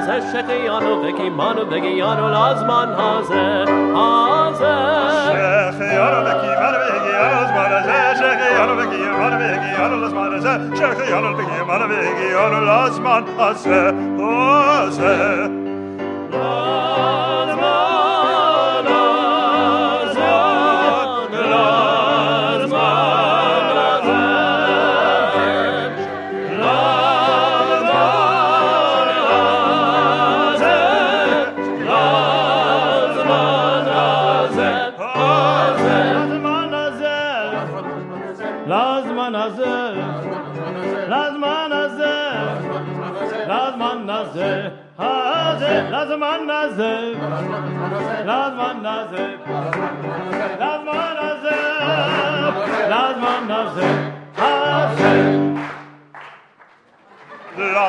v'giyanu 0.00 0.08
zmanazeh 0.08 0.32
Shecheyanu 0.32 0.92
v'kimanu 1.02 1.62
v'giyanu 1.70 2.26
lazman 2.34 2.88
hazeh 2.98 3.68
Hazeh 3.96 5.72
Shecheyanu 5.78 6.18
v'kiyamanu 6.26 6.78
v'higiyanu 6.86 7.36
l'zmanazeh 7.44 8.04
Shecheyanu 8.20 8.74
v'kiyamanu 8.80 9.36
v'higiyanu 9.40 9.96
l'zmanazeh 10.02 10.56
Shecheyanu 10.78 11.30
v'kiyamanu 11.38 11.84
v'higiyanu 11.90 12.58
l'zman 12.68 13.24
hazeh 13.38 13.88
Hazeh 14.20 15.49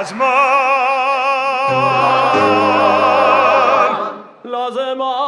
Lazman. 0.01 0.41
Lazman 4.43 5.20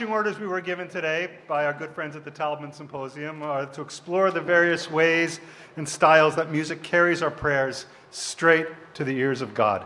marching 0.00 0.14
orders 0.14 0.38
we 0.38 0.46
were 0.46 0.62
given 0.62 0.88
today 0.88 1.28
by 1.46 1.66
our 1.66 1.74
good 1.74 1.90
friends 1.90 2.16
at 2.16 2.24
the 2.24 2.30
Taubman 2.30 2.74
Symposium 2.74 3.42
are 3.42 3.66
to 3.66 3.82
explore 3.82 4.30
the 4.30 4.40
various 4.40 4.90
ways 4.90 5.40
and 5.76 5.86
styles 5.86 6.34
that 6.36 6.50
music 6.50 6.82
carries 6.82 7.20
our 7.20 7.30
prayers 7.30 7.84
straight 8.10 8.66
to 8.94 9.04
the 9.04 9.14
ears 9.14 9.42
of 9.42 9.52
God. 9.52 9.84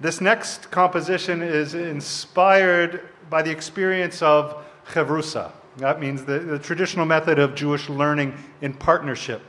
This 0.00 0.20
next 0.20 0.72
composition 0.72 1.40
is 1.40 1.74
inspired 1.74 3.08
by 3.28 3.42
the 3.42 3.50
experience 3.52 4.22
of 4.22 4.60
Chevrusa. 4.88 5.52
That 5.76 6.00
means 6.00 6.24
the, 6.24 6.40
the 6.40 6.58
traditional 6.58 7.06
method 7.06 7.38
of 7.38 7.54
Jewish 7.54 7.88
learning 7.88 8.34
in 8.60 8.74
partnership. 8.74 9.40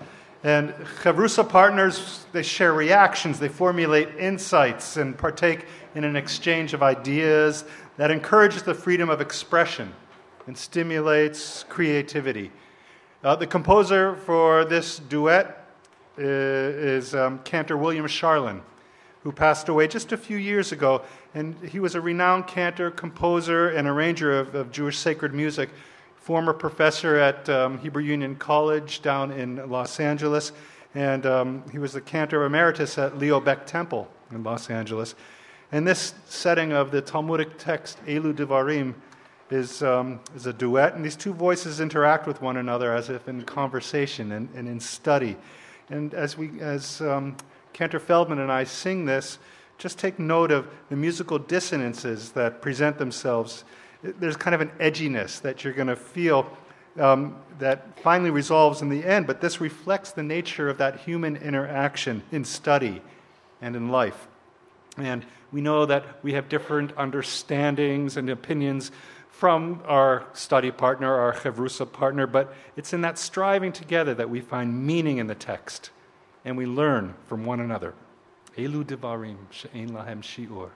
And 0.43 0.69
Chevrusa 1.03 1.47
partners, 1.47 2.25
they 2.31 2.41
share 2.41 2.73
reactions, 2.73 3.39
they 3.39 3.47
formulate 3.47 4.09
insights, 4.17 4.97
and 4.97 5.15
partake 5.15 5.65
in 5.93 6.03
an 6.03 6.15
exchange 6.15 6.73
of 6.73 6.81
ideas 6.81 7.63
that 7.97 8.09
encourages 8.09 8.63
the 8.63 8.73
freedom 8.73 9.09
of 9.09 9.21
expression 9.21 9.93
and 10.47 10.57
stimulates 10.57 11.63
creativity. 11.69 12.51
Uh, 13.23 13.35
the 13.35 13.45
composer 13.45 14.15
for 14.15 14.65
this 14.65 14.97
duet 14.97 15.67
uh, 16.17 16.23
is 16.23 17.13
um, 17.13 17.37
Cantor 17.43 17.77
William 17.77 18.07
Sharlin, 18.07 18.61
who 19.23 19.31
passed 19.31 19.69
away 19.69 19.87
just 19.87 20.11
a 20.11 20.17
few 20.17 20.37
years 20.37 20.71
ago. 20.71 21.03
And 21.35 21.55
he 21.59 21.79
was 21.79 21.93
a 21.93 22.01
renowned 22.01 22.47
cantor, 22.47 22.89
composer, 22.89 23.69
and 23.69 23.87
arranger 23.87 24.39
of, 24.39 24.55
of 24.55 24.71
Jewish 24.71 24.97
sacred 24.97 25.35
music, 25.35 25.69
former 26.21 26.53
professor 26.53 27.17
at 27.17 27.49
um, 27.49 27.79
Hebrew 27.79 28.03
Union 28.03 28.35
College 28.35 29.01
down 29.01 29.31
in 29.31 29.69
Los 29.69 29.99
Angeles. 29.99 30.53
And 30.93 31.25
um, 31.25 31.63
he 31.71 31.79
was 31.79 31.93
the 31.93 32.01
cantor 32.01 32.45
emeritus 32.45 32.97
at 32.97 33.17
Leo 33.17 33.41
Baeck 33.41 33.65
Temple 33.65 34.07
in 34.31 34.43
Los 34.43 34.69
Angeles. 34.69 35.15
And 35.71 35.87
this 35.87 36.13
setting 36.25 36.73
of 36.73 36.91
the 36.91 37.01
Talmudic 37.01 37.57
text, 37.57 37.97
Elu 38.05 38.33
Devarim, 38.33 38.93
is, 39.49 39.81
um, 39.83 40.19
is 40.35 40.45
a 40.45 40.53
duet, 40.53 40.95
and 40.95 41.03
these 41.03 41.17
two 41.17 41.33
voices 41.33 41.81
interact 41.81 42.25
with 42.25 42.41
one 42.41 42.57
another 42.57 42.93
as 42.95 43.09
if 43.09 43.27
in 43.27 43.41
conversation 43.43 44.31
and, 44.31 44.47
and 44.55 44.67
in 44.67 44.79
study. 44.79 45.35
And 45.89 46.13
as, 46.13 46.37
we, 46.37 46.61
as 46.61 47.01
um, 47.01 47.35
Cantor 47.73 47.99
Feldman 47.99 48.39
and 48.39 48.51
I 48.51 48.63
sing 48.63 49.05
this, 49.05 49.39
just 49.77 49.99
take 49.99 50.19
note 50.19 50.51
of 50.51 50.67
the 50.89 50.95
musical 50.95 51.37
dissonances 51.37 52.31
that 52.31 52.61
present 52.61 52.97
themselves. 52.97 53.65
There's 54.03 54.37
kind 54.37 54.55
of 54.55 54.61
an 54.61 54.71
edginess 54.79 55.41
that 55.41 55.63
you're 55.63 55.73
going 55.73 55.87
to 55.87 55.95
feel 55.95 56.47
um, 56.99 57.37
that 57.59 57.99
finally 58.01 58.31
resolves 58.31 58.81
in 58.81 58.89
the 58.89 59.05
end, 59.05 59.27
but 59.27 59.41
this 59.41 59.61
reflects 59.61 60.11
the 60.11 60.23
nature 60.23 60.69
of 60.69 60.77
that 60.79 61.01
human 61.01 61.37
interaction 61.37 62.23
in 62.31 62.43
study 62.43 63.01
and 63.61 63.75
in 63.75 63.89
life. 63.89 64.27
And 64.97 65.25
we 65.51 65.61
know 65.61 65.85
that 65.85 66.23
we 66.23 66.33
have 66.33 66.49
different 66.49 66.95
understandings 66.97 68.17
and 68.17 68.29
opinions 68.29 68.91
from 69.29 69.81
our 69.85 70.25
study 70.33 70.71
partner, 70.71 71.13
our 71.13 71.33
Chevrusa 71.33 71.91
partner, 71.91 72.27
but 72.27 72.53
it's 72.75 72.93
in 72.93 73.01
that 73.01 73.17
striving 73.17 73.71
together 73.71 74.13
that 74.13 74.29
we 74.29 74.41
find 74.41 74.85
meaning 74.85 75.17
in 75.17 75.27
the 75.27 75.35
text 75.35 75.89
and 76.43 76.57
we 76.57 76.65
learn 76.65 77.15
from 77.27 77.45
one 77.45 77.59
another. 77.59 77.93
Elu 78.57 78.83
devarim 78.83 79.37
she'en 79.49 79.91
lahem 79.91 80.21
shi'ur. 80.21 80.69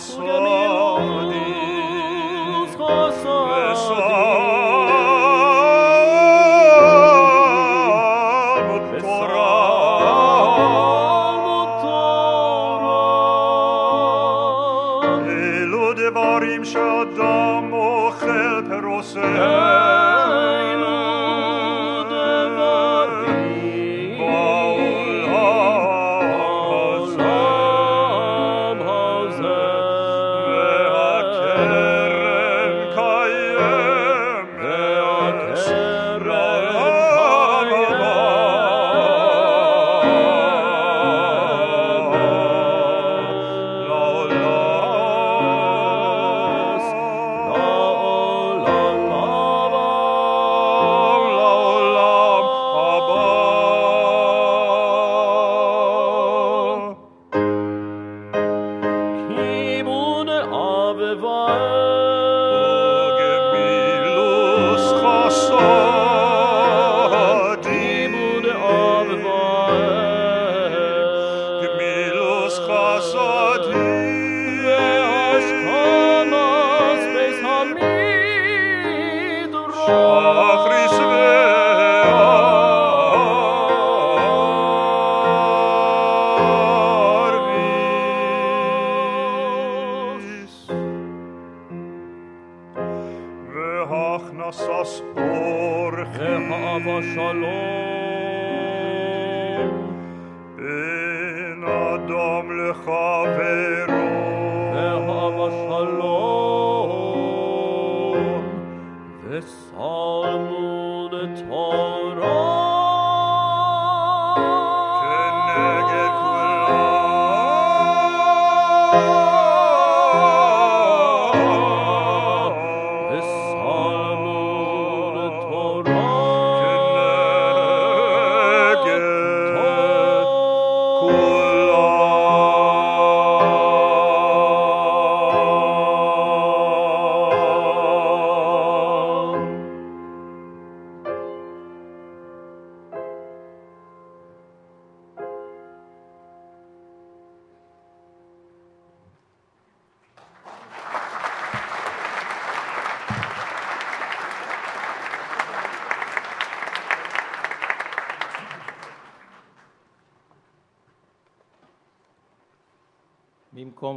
Passou. 0.00 0.39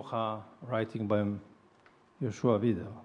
Noha 0.03 0.41
writing 0.67 1.07
by 1.07 1.25
Joshua 2.21 2.59
Vidal. 2.59 3.02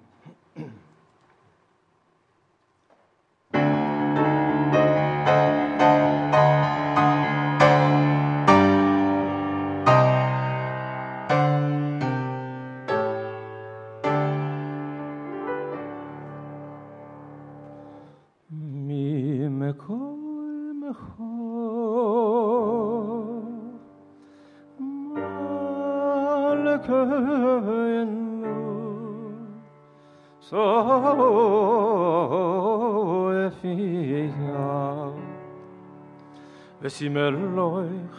zimmer 36.99 37.31
loch 37.31 38.17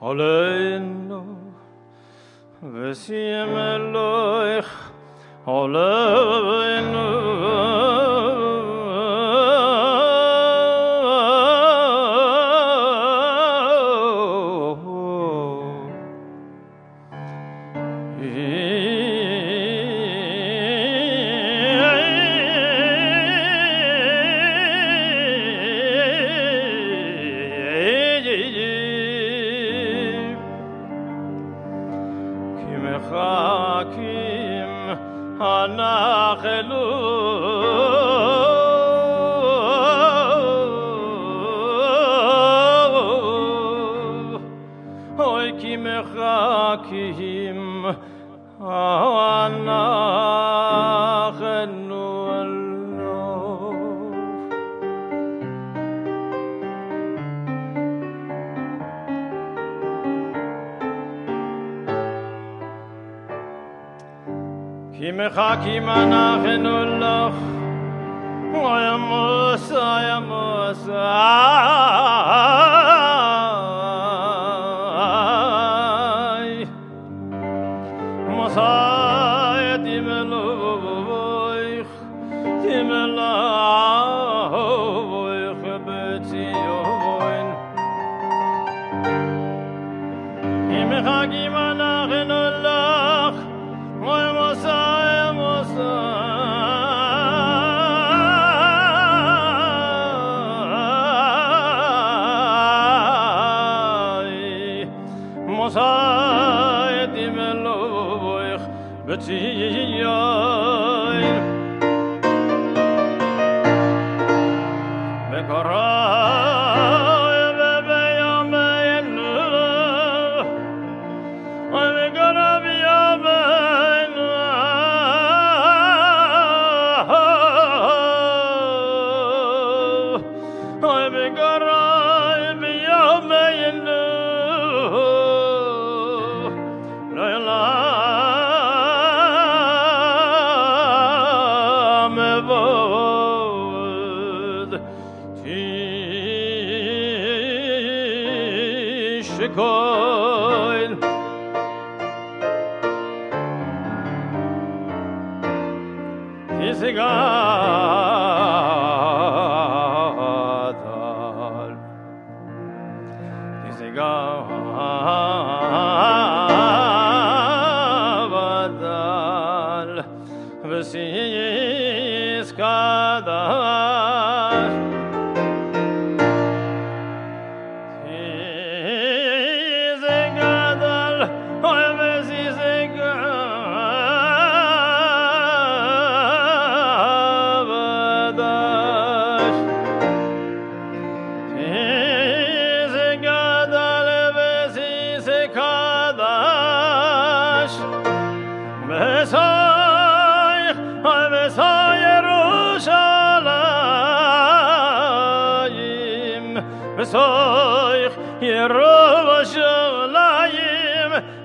allein 0.00 1.08
noch 1.08 1.52
wes 2.62 3.04
zimmer 3.04 3.78
loch 3.94 4.72
allein 5.44 6.07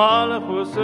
malchus 0.00 0.76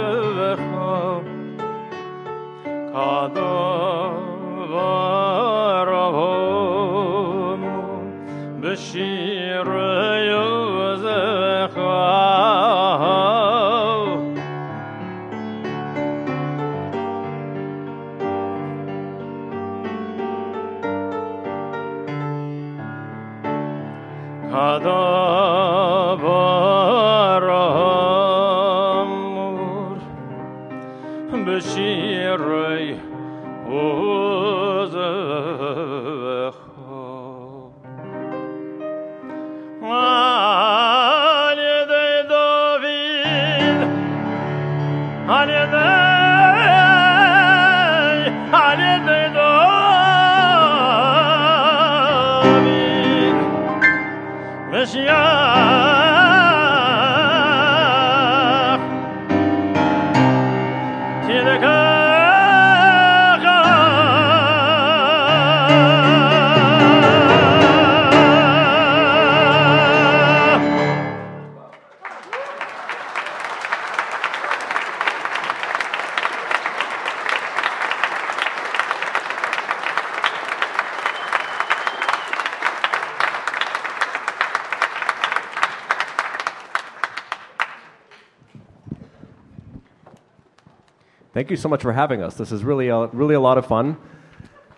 Thank 91.47 91.59
you 91.59 91.61
so 91.61 91.69
much 91.69 91.81
for 91.81 91.93
having 91.93 92.21
us. 92.21 92.35
This 92.35 92.51
is 92.51 92.61
really 92.65 92.89
a, 92.89 93.07
really 93.07 93.35
a 93.35 93.39
lot 93.39 93.57
of 93.57 93.65
fun. 93.65 93.95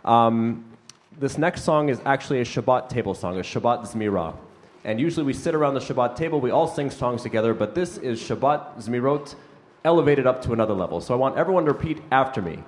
Um, 0.05 0.65
this 1.17 1.35
next 1.35 1.63
song 1.63 1.89
is 1.89 1.99
actually 2.05 2.41
a 2.41 2.45
Shabbat 2.45 2.89
table 2.89 3.15
song, 3.15 3.39
a 3.39 3.41
Shabbat 3.41 3.91
Zmira. 3.91 4.35
And 4.83 4.99
usually 4.99 5.25
we 5.25 5.33
sit 5.33 5.55
around 5.55 5.73
the 5.73 5.79
Shabbat 5.79 6.15
table, 6.15 6.39
we 6.39 6.51
all 6.51 6.67
sing 6.67 6.91
songs 6.91 7.23
together, 7.23 7.55
but 7.55 7.73
this 7.73 7.97
is 7.97 8.21
Shabbat 8.21 8.83
Zmirot 8.83 9.33
elevated 9.83 10.27
up 10.27 10.43
to 10.43 10.53
another 10.53 10.75
level. 10.75 11.01
So 11.01 11.11
I 11.11 11.17
want 11.17 11.38
everyone 11.38 11.65
to 11.65 11.71
repeat 11.71 12.03
after 12.11 12.39
me. 12.39 12.59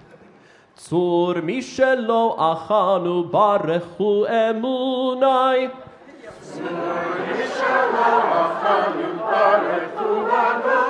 Tzur 0.76 1.36
mishelo 1.36 2.36
achanu 2.40 3.30
barechu 3.30 4.28
emunai. 4.28 5.70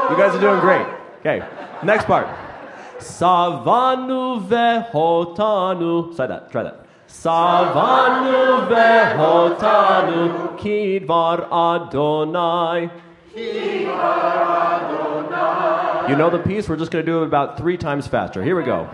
You 0.09 0.15
guys 0.15 0.33
are 0.33 0.39
doing 0.39 0.61
great. 0.61 0.87
Okay, 1.19 1.45
next 1.83 2.05
part. 2.05 2.25
Savanu 3.01 4.47
vehotanu. 4.47 6.15
Say 6.15 6.27
that. 6.27 6.51
Try 6.51 6.63
that. 6.63 6.85
Savanu 7.07 8.67
vehotanu 8.69 10.57
kidvar 10.57 11.47
Adonai. 11.51 12.89
Kidvar 13.33 14.31
Adonai. 14.75 16.09
You 16.09 16.15
know 16.15 16.29
the 16.29 16.39
piece? 16.39 16.69
We're 16.69 16.77
just 16.77 16.91
going 16.91 17.05
to 17.05 17.11
do 17.11 17.23
it 17.23 17.25
about 17.25 17.57
three 17.57 17.77
times 17.77 18.07
faster. 18.07 18.43
Here 18.43 18.55
we 18.55 18.63
go. 18.63 18.89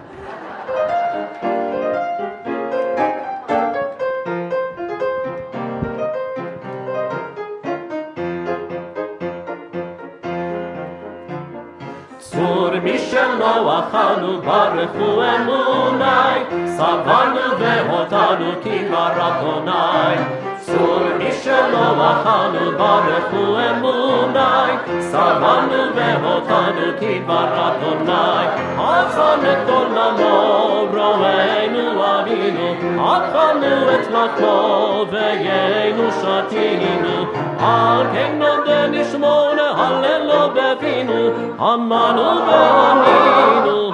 משלו 13.86 13.86
אכלנו 13.86 14.42
ברכו 14.42 15.22
אמוני, 15.22 16.44
שבענו 16.76 17.58
והותנו 17.58 18.52
כי 18.62 18.88
דבר 18.88 19.12
אדוני. 19.18 20.16
צור 20.60 21.05
משלו 21.36 22.10
אכלנו 22.10 22.78
ברכו 22.78 23.58
אמוני, 23.70 24.72
שבענו 25.10 25.82
והותנו 25.94 26.98
כי 26.98 27.18
דבר 27.18 27.68
אדוני. 27.68 28.46
עזן 28.78 29.40
את 29.52 29.70
עולמו, 29.70 30.86
רואינו 30.94 32.02
אבינו, 32.04 32.74
אכלנו 32.96 33.94
את 33.94 34.10
לחמו, 34.10 35.04
ויינו 35.10 36.10
שתינו. 36.12 37.26
על 37.58 38.06
כן 38.12 38.38
נודה 38.38 38.86
נשמונה, 38.86 39.70
הללו 39.76 40.50
בפינו, 40.54 41.30
עמנו 41.60 42.46
וענינו. 42.46 43.92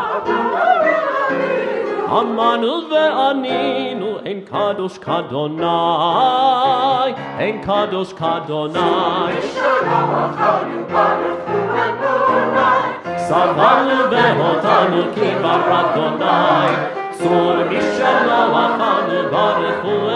עמנו 2.12 2.80
וענינו, 2.90 4.18
אין 4.24 4.40
קדוש 4.40 4.98
כאדוני, 4.98 5.64
אין 7.38 7.62
קדוש 7.62 8.12
כאדוני. 8.12 8.78
סבלנו 13.16 14.10
והותנו 14.10 15.02
כי 15.14 15.34
דבר 15.38 15.60
אדוני, 15.80 16.74
צור 17.10 17.54
משלו 17.70 18.40
אכלנו 18.52 19.30
ברכו 19.30 19.88
אמוני, 19.88 20.11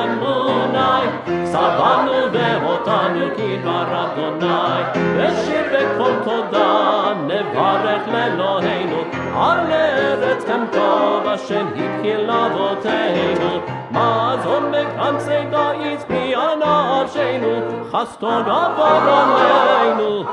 סבלנו 1.45 2.33
והותנו 2.33 3.27
כי 3.37 3.57
דבר 3.63 4.07
אדוני, 4.07 4.83
ושיר 5.17 5.65
בקול 5.73 6.13
תודה 6.25 7.13
נברך 7.27 8.09
לאלוהינו, 8.13 8.97
על 9.37 9.59
ארץ 9.73 10.45
גם 10.45 10.65
טוב 10.73 11.27
אשר 11.27 11.63
התחיל 11.77 12.31
אבותינו, 12.31 13.61
מזון 13.91 14.73
בקמצי 14.73 15.45
דאיץ 15.51 16.05
פיען 16.05 16.59
נפשנו, 16.59 17.83
חסדו 17.93 18.31
גבר 18.43 18.99
עלינו. 19.09 20.25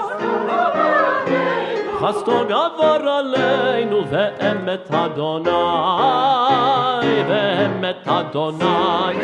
חסדו 2.00 2.46
גבר 2.46 3.10
עלינו 3.10 4.04
ואמת 4.10 4.92
אדוני, 4.92 5.50
ואמת 7.28 8.08
אדוני. 8.08 9.20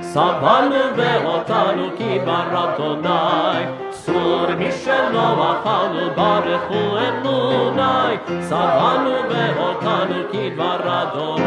סבלנו 0.00 0.96
והותנו 0.96 1.88
כי 1.96 2.18
בר 2.24 2.64
אדוני, 2.64 3.64
צור 3.90 4.46
משלו 4.58 5.52
אכלנו 5.52 6.10
ברכו 6.16 6.98
אמוני, 7.08 8.16
סבלנו 8.40 9.14
והותנו 9.28 10.18
כי 10.32 10.50
דבר 10.50 11.02
אדוני. 11.02 11.46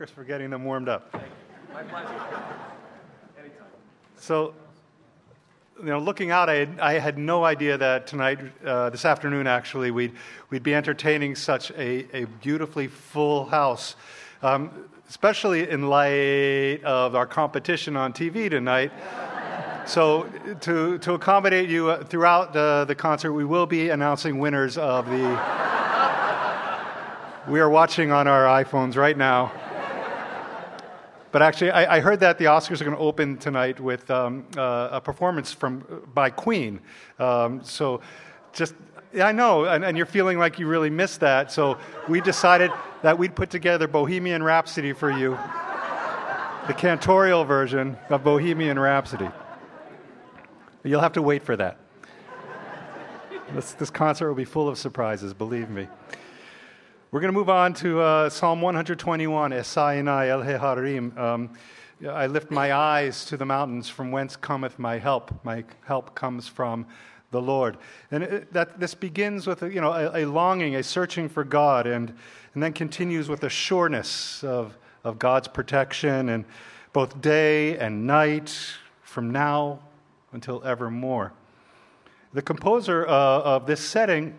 Marcus, 0.00 0.14
for 0.14 0.24
getting 0.24 0.48
them 0.48 0.64
warmed 0.64 0.88
up. 0.88 1.14
So, 4.16 4.54
you 5.78 5.84
know, 5.84 5.98
looking 5.98 6.30
out, 6.30 6.48
I 6.48 6.54
had, 6.54 6.80
I 6.80 6.98
had 6.98 7.18
no 7.18 7.44
idea 7.44 7.76
that 7.76 8.06
tonight, 8.06 8.38
uh, 8.64 8.88
this 8.88 9.04
afternoon 9.04 9.46
actually, 9.46 9.90
we'd, 9.90 10.12
we'd 10.48 10.62
be 10.62 10.74
entertaining 10.74 11.36
such 11.36 11.70
a, 11.72 12.06
a 12.16 12.24
beautifully 12.40 12.86
full 12.86 13.44
house, 13.44 13.94
um, 14.40 14.70
especially 15.10 15.68
in 15.68 15.90
light 15.90 16.82
of 16.82 17.14
our 17.14 17.26
competition 17.26 17.94
on 17.94 18.14
TV 18.14 18.48
tonight. 18.48 18.92
So, 19.84 20.30
to, 20.62 20.96
to 20.96 21.12
accommodate 21.12 21.68
you 21.68 21.90
uh, 21.90 22.04
throughout 22.04 22.56
uh, 22.56 22.86
the 22.86 22.94
concert, 22.94 23.34
we 23.34 23.44
will 23.44 23.66
be 23.66 23.90
announcing 23.90 24.38
winners 24.38 24.78
of 24.78 25.04
the. 25.10 25.40
we 27.48 27.60
are 27.60 27.68
watching 27.68 28.12
on 28.12 28.26
our 28.26 28.64
iPhones 28.64 28.96
right 28.96 29.18
now. 29.18 29.52
But 31.32 31.42
actually, 31.42 31.70
I, 31.70 31.96
I 31.96 32.00
heard 32.00 32.20
that 32.20 32.38
the 32.38 32.46
Oscars 32.46 32.80
are 32.80 32.84
going 32.84 32.96
to 32.96 33.02
open 33.02 33.36
tonight 33.36 33.78
with 33.78 34.10
um, 34.10 34.46
uh, 34.56 34.88
a 34.92 35.00
performance 35.00 35.52
from 35.52 35.84
by 36.12 36.30
Queen. 36.30 36.80
Um, 37.18 37.62
so, 37.62 38.00
just 38.52 38.74
I 39.20 39.32
know, 39.32 39.64
and, 39.64 39.84
and 39.84 39.96
you're 39.96 40.06
feeling 40.06 40.38
like 40.38 40.58
you 40.58 40.66
really 40.66 40.90
missed 40.90 41.20
that. 41.20 41.50
So 41.50 41.78
we 42.08 42.20
decided 42.20 42.70
that 43.02 43.18
we'd 43.18 43.34
put 43.34 43.50
together 43.50 43.88
Bohemian 43.88 44.42
Rhapsody 44.42 44.92
for 44.92 45.10
you, 45.10 45.30
the 46.66 46.74
cantorial 46.74 47.46
version 47.46 47.96
of 48.08 48.22
Bohemian 48.22 48.78
Rhapsody. 48.78 49.28
You'll 50.84 51.00
have 51.00 51.14
to 51.14 51.22
wait 51.22 51.42
for 51.42 51.56
that. 51.56 51.78
This, 53.54 53.72
this 53.72 53.90
concert 53.90 54.28
will 54.28 54.36
be 54.36 54.44
full 54.44 54.68
of 54.68 54.78
surprises, 54.78 55.34
believe 55.34 55.70
me. 55.70 55.88
We're 57.12 57.18
going 57.18 57.32
to 57.32 57.38
move 57.38 57.50
on 57.50 57.74
to 57.74 58.00
uh, 58.00 58.30
Psalm 58.30 58.60
121, 58.60 59.50
Esainai 59.50 60.28
El 60.28 60.42
Heharim. 60.42 61.18
Um, 61.18 61.50
I 62.08 62.28
lift 62.28 62.52
my 62.52 62.72
eyes 62.72 63.24
to 63.24 63.36
the 63.36 63.44
mountains, 63.44 63.88
from 63.88 64.12
whence 64.12 64.36
cometh 64.36 64.78
my 64.78 64.96
help. 64.96 65.44
My 65.44 65.64
help 65.84 66.14
comes 66.14 66.46
from 66.46 66.86
the 67.32 67.42
Lord. 67.42 67.78
And 68.12 68.22
it, 68.22 68.52
that, 68.52 68.78
this 68.78 68.94
begins 68.94 69.48
with 69.48 69.64
a, 69.64 69.74
you 69.74 69.80
know, 69.80 69.90
a, 69.90 70.22
a, 70.22 70.24
longing, 70.24 70.76
a 70.76 70.84
searching 70.84 71.28
for 71.28 71.42
God, 71.42 71.88
and, 71.88 72.14
and 72.54 72.62
then 72.62 72.72
continues 72.72 73.28
with 73.28 73.42
a 73.42 73.50
sureness 73.50 74.44
of, 74.44 74.78
of 75.02 75.18
God's 75.18 75.48
protection, 75.48 76.28
and 76.28 76.44
both 76.92 77.20
day 77.20 77.76
and 77.76 78.06
night, 78.06 78.56
from 79.02 79.32
now 79.32 79.80
until 80.30 80.62
evermore. 80.62 81.32
The 82.34 82.42
composer 82.42 83.04
uh, 83.08 83.10
of 83.10 83.66
this 83.66 83.80
setting, 83.80 84.38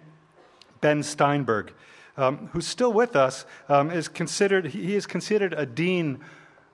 Ben 0.80 1.04
Steinberg, 1.04 1.74
um, 2.18 2.50
who's 2.52 2.68
still 2.68 2.94
with 2.94 3.16
us, 3.16 3.46
um, 3.70 3.92
is 3.92 4.08
considered, 4.08 4.68
he 4.68 4.96
is 4.96 5.06
considered 5.06 5.54
a 5.54 5.66
dean 5.66 6.20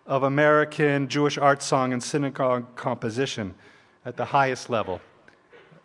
of 0.05 0.23
American 0.23 1.07
Jewish 1.07 1.37
art 1.37 1.61
song 1.61 1.93
and 1.93 2.01
synagogue 2.01 2.75
composition 2.75 3.53
at 4.05 4.15
the 4.15 4.25
highest 4.25 4.69
level. 4.69 5.01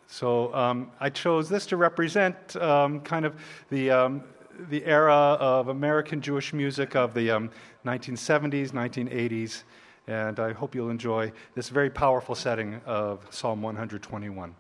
So 0.07 0.55
um, 0.55 0.91
I 1.01 1.11
chose 1.11 1.49
this 1.49 1.67
to 1.67 1.77
represent 1.77 2.57
um, 2.57 3.01
kind 3.01 3.25
of 3.25 3.35
the, 3.71 3.91
um, 3.91 4.25
the 4.69 4.85
era 4.85 5.15
of 5.15 5.69
American 5.69 6.21
Jewish 6.21 6.53
music 6.53 6.95
of 6.95 7.15
the 7.15 7.29
1970s, 7.85 8.71
1980s, 8.71 9.63
and 10.07 10.39
I 10.39 10.53
hope 10.53 10.75
you'll 10.75 10.91
enjoy 10.91 11.33
this 11.55 11.69
very 11.69 11.91
powerful 11.91 12.35
setting 12.35 12.81
of 12.85 13.27
Psalm 13.31 13.63
121. 13.63 14.55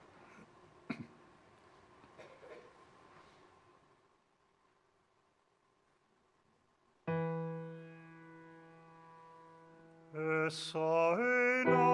Tall. 10.72 11.91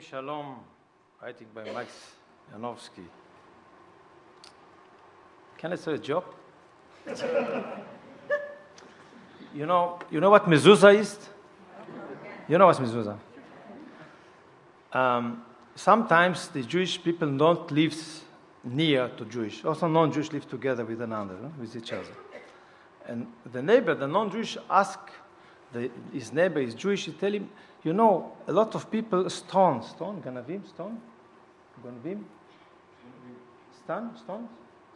Shalom, 0.00 0.56
writing 1.22 1.46
by 1.54 1.64
Max 1.64 1.92
Janowski. 2.50 3.04
Can 5.58 5.74
I 5.74 5.76
say 5.76 5.92
a 5.92 5.98
joke? 5.98 6.34
you 9.54 9.66
know, 9.66 9.98
you 10.10 10.20
know 10.20 10.30
what 10.30 10.46
mezuzah 10.46 10.94
is? 10.94 11.18
You 12.48 12.56
know 12.56 12.66
what 12.66 12.78
mezuzah? 12.78 13.18
Um, 14.92 15.44
sometimes 15.74 16.48
the 16.48 16.62
Jewish 16.62 17.02
people 17.02 17.36
don't 17.36 17.70
live 17.70 17.94
near 18.64 19.08
to 19.10 19.26
Jewish. 19.26 19.64
Also, 19.66 19.86
non-Jewish 19.86 20.32
live 20.32 20.48
together 20.48 20.84
with 20.86 21.02
another, 21.02 21.34
no? 21.34 21.52
with 21.60 21.76
each 21.76 21.92
other. 21.92 22.14
And 23.06 23.26
the 23.52 23.62
neighbor, 23.62 23.94
the 23.94 24.08
non-Jewish, 24.08 24.56
ask 24.70 24.98
the, 25.72 25.90
his 26.12 26.32
neighbor 26.32 26.60
is 26.60 26.74
Jewish. 26.74 27.04
He 27.04 27.12
tell 27.12 27.32
him, 27.32 27.50
you 27.82 27.92
know, 27.92 28.32
a 28.46 28.52
lot 28.52 28.74
of 28.74 28.90
people 28.90 29.28
stone, 29.30 29.82
stone, 29.82 30.22
ganavim, 30.22 30.68
stone, 30.68 31.00
ganavim, 31.84 32.22
stone, 33.82 34.10
stone, 34.16 34.48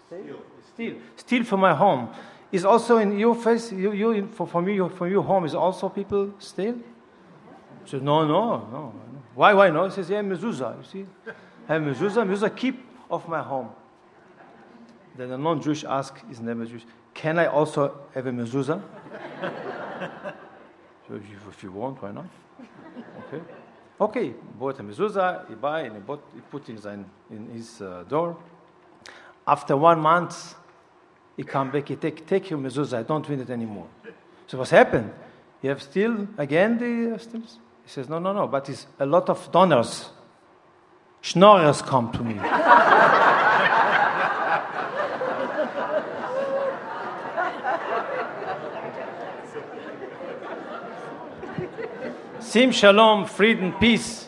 steel, 0.07 0.37
steel, 0.75 0.97
steel 1.16 1.44
for 1.44 1.57
my 1.57 1.75
home. 1.75 2.09
Is 2.53 2.64
also 2.64 2.99
in 2.99 3.18
your 3.18 3.35
face, 3.35 3.73
you, 3.73 3.92
you 3.92 4.29
for, 4.29 4.47
from 4.47 4.68
you, 4.68 4.88
from 4.88 5.11
your 5.11 5.23
home 5.23 5.44
is 5.44 5.55
also 5.55 5.88
people 5.88 6.35
steal. 6.38 6.75
He 6.75 7.90
says, 7.90 8.03
no, 8.03 8.27
no, 8.27 8.68
no. 8.70 8.94
Why, 9.35 9.53
why 9.55 9.70
no? 9.70 9.87
He 9.87 9.90
says, 9.90 10.09
yeah, 10.09 10.23
mezuzah. 10.23 10.77
You 10.79 10.85
see, 10.85 11.07
I 11.68 11.73
have 11.73 11.83
mezuzah, 11.83 12.29
mezuzah 12.29 12.57
keep 12.57 12.87
of 13.11 13.27
my 13.29 13.42
home. 13.42 13.70
Then 15.16 15.31
the 15.31 15.38
non-Jewish 15.38 15.85
ask 15.85 16.27
his 16.29 16.40
neighbor 16.40 16.66
Jewish, 16.66 16.85
can 17.12 17.38
I 17.38 17.47
also 17.47 18.01
have 18.14 18.27
a 18.27 18.31
mezuzah? 18.31 18.83
so 21.09 21.14
if 21.14 21.62
you 21.62 21.73
want, 21.73 22.03
why 22.03 22.12
not? 22.12 22.27
Okay. 23.35 23.55
Okay, 24.01 24.35
bought 24.59 24.81
a 24.81 24.83
mezuzah, 24.83 25.49
he 25.49 25.55
buy 25.55 25.83
and 25.83 25.94
he, 25.94 26.01
bought, 26.01 26.20
he 26.35 26.40
put 26.40 26.68
in 26.68 26.77
his, 26.77 26.85
in 26.85 27.49
his 27.53 27.81
uh, 27.81 28.03
door. 28.09 28.37
After 29.47 29.77
one 29.77 30.01
month, 30.01 30.57
he 31.37 31.44
come 31.44 31.70
back, 31.70 31.88
he 31.88 31.97
take, 31.97 32.27
take 32.27 32.51
your 32.51 32.59
mezuzah, 32.59 32.99
I 32.99 33.03
don't 33.05 33.29
want 33.29 33.40
it 33.40 33.51
anymore. 33.51 33.87
So 34.49 34.59
what's 34.59 34.73
happened? 34.73 35.12
You 35.62 35.70
have 35.70 35.81
still, 35.81 36.27
again, 36.37 36.77
the 36.77 37.18
still? 37.18 37.40
He 37.40 37.90
says, 37.90 38.09
no, 38.09 38.18
no, 38.18 38.33
no, 38.33 38.49
but 38.49 38.68
it's 38.68 38.87
a 38.99 39.07
lot 39.07 39.29
of 39.29 39.51
donors. 39.53 40.11
Schnorrers 41.20 41.81
come 41.81 42.11
to 42.12 42.23
me. 42.23 42.35
Sim 52.54 52.70
shalom, 52.70 53.26
freedom, 53.26 53.72
peace. 53.80 54.23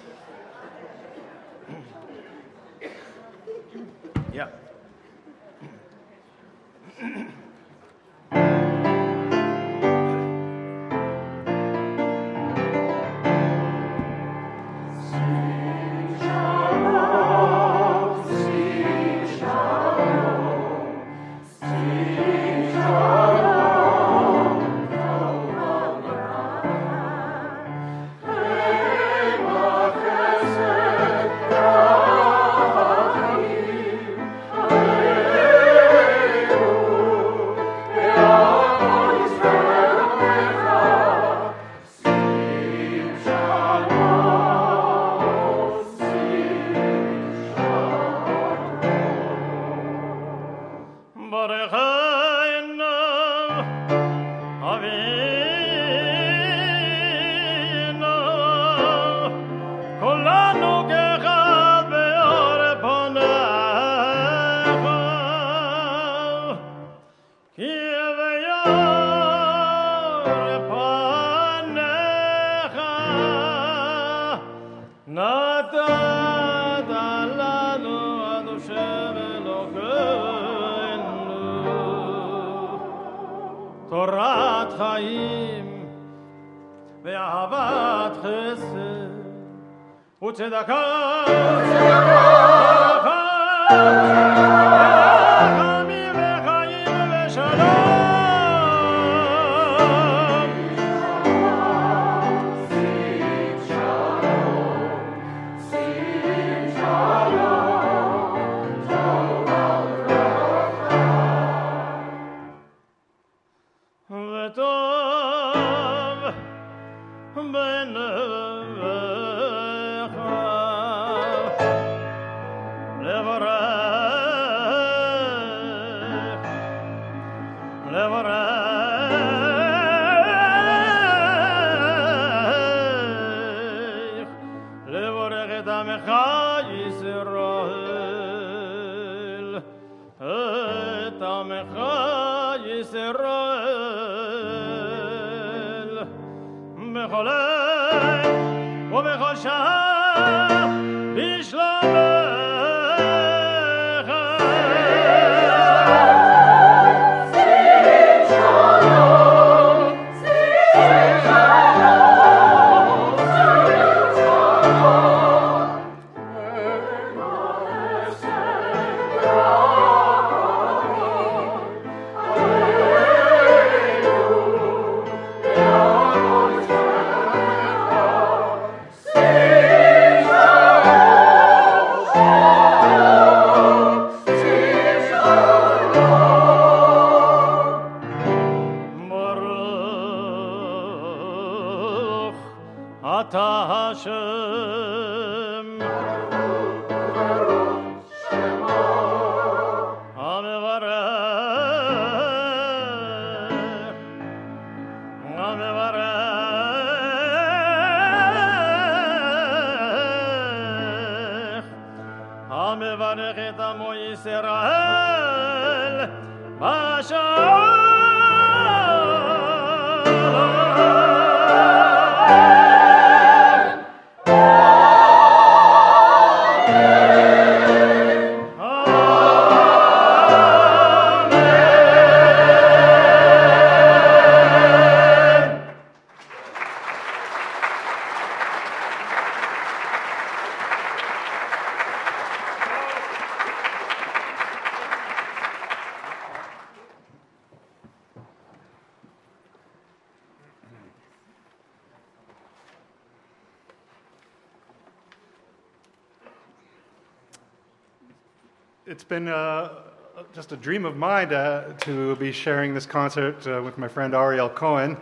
Just 260.46 260.60
a 260.60 260.62
dream 260.62 260.84
of 260.84 260.96
mine 260.96 261.32
uh, 261.32 261.72
to 261.78 262.14
be 262.14 262.30
sharing 262.30 262.72
this 262.72 262.86
concert 262.86 263.44
uh, 263.48 263.60
with 263.64 263.78
my 263.78 263.88
friend 263.88 264.14
Aryell 264.14 264.54
Cohen 264.54 264.96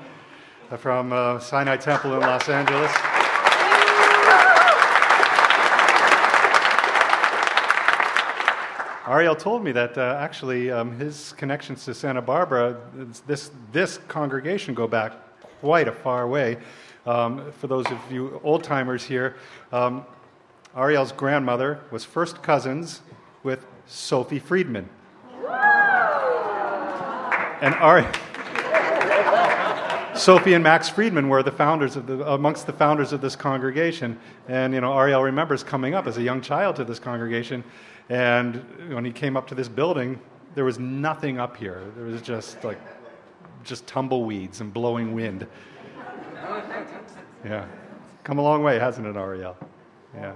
uh, 0.71 0.79
from 0.79 1.13
uh, 1.13 1.39
Sinai 1.39 1.77
Temple 1.77 2.15
in 2.15 2.21
Los 2.21 2.49
Angeles. 2.49 2.91
Ariel 9.07 9.37
told 9.37 9.63
me 9.63 9.71
that 9.73 9.99
uh, 9.99 10.17
actually 10.19 10.71
um, 10.71 10.99
his 10.99 11.35
connections 11.37 11.85
to 11.85 11.93
Santa 11.93 12.23
Barbara, 12.23 12.81
this, 13.27 13.51
this 13.71 13.99
congregation, 14.09 14.73
go 14.73 14.89
back 14.89 15.13
quite 15.61 15.89
a 15.89 15.93
far 15.93 16.27
way. 16.27 16.57
Um, 17.05 17.53
for 17.53 17.67
those 17.67 17.85
of 17.91 17.99
you 18.11 18.41
old 18.43 18.65
timers 18.65 19.05
here, 19.05 19.37
um, 19.73 20.07
Aryell's 20.75 21.13
grandmother 21.13 21.81
was 21.91 22.03
first 22.03 22.43
cousins 22.43 23.03
with 23.43 23.67
Sophie 23.85 24.39
Friedman. 24.39 24.89
And 27.65 27.75
Ari- 27.77 28.05
Sophie 30.15 30.53
and 30.53 30.63
Max 30.63 30.91
Friedman 30.91 31.31
were 31.31 31.43
the 31.43 31.51
founders 31.51 31.97
of 31.97 32.07
the, 32.07 32.23
amongst 32.31 32.67
the 32.67 32.75
founders 32.75 33.15
of 33.15 33.23
this 33.23 33.35
congregation. 33.35 34.21
And, 34.49 34.75
you 34.75 34.83
know, 34.83 34.91
Aryell 34.91 35.25
remembers 35.25 35.65
coming 35.65 35.95
up 35.95 36.07
as 36.07 36.19
a 36.19 36.23
young 36.23 36.43
child 36.43 36.77
to 36.77 36.85
this 36.85 36.99
congregation. 36.99 37.65
And 38.11 38.93
when 38.93 39.07
he 39.07 39.13
came 39.13 39.35
up 39.35 39.47
to 39.47 39.55
this 39.55 39.67
building, 39.67 40.21
there 40.55 40.67
was 40.67 40.79
nothing 40.79 41.39
up 41.39 41.57
here. 41.57 41.83
There 41.97 42.05
was 42.05 42.21
just 42.21 42.63
like, 42.65 42.79
just 43.65 43.87
tumbleweeds 43.87 44.61
and 44.61 44.71
blowing 44.71 45.15
wind. 45.15 45.47
Yeah. 47.47 47.65
Come 48.25 48.39
a 48.39 48.43
long 48.43 48.63
way, 48.63 48.79
hasn't 48.79 49.07
it, 49.07 49.17
Aryell? 49.17 49.57
Yeah. 50.15 50.35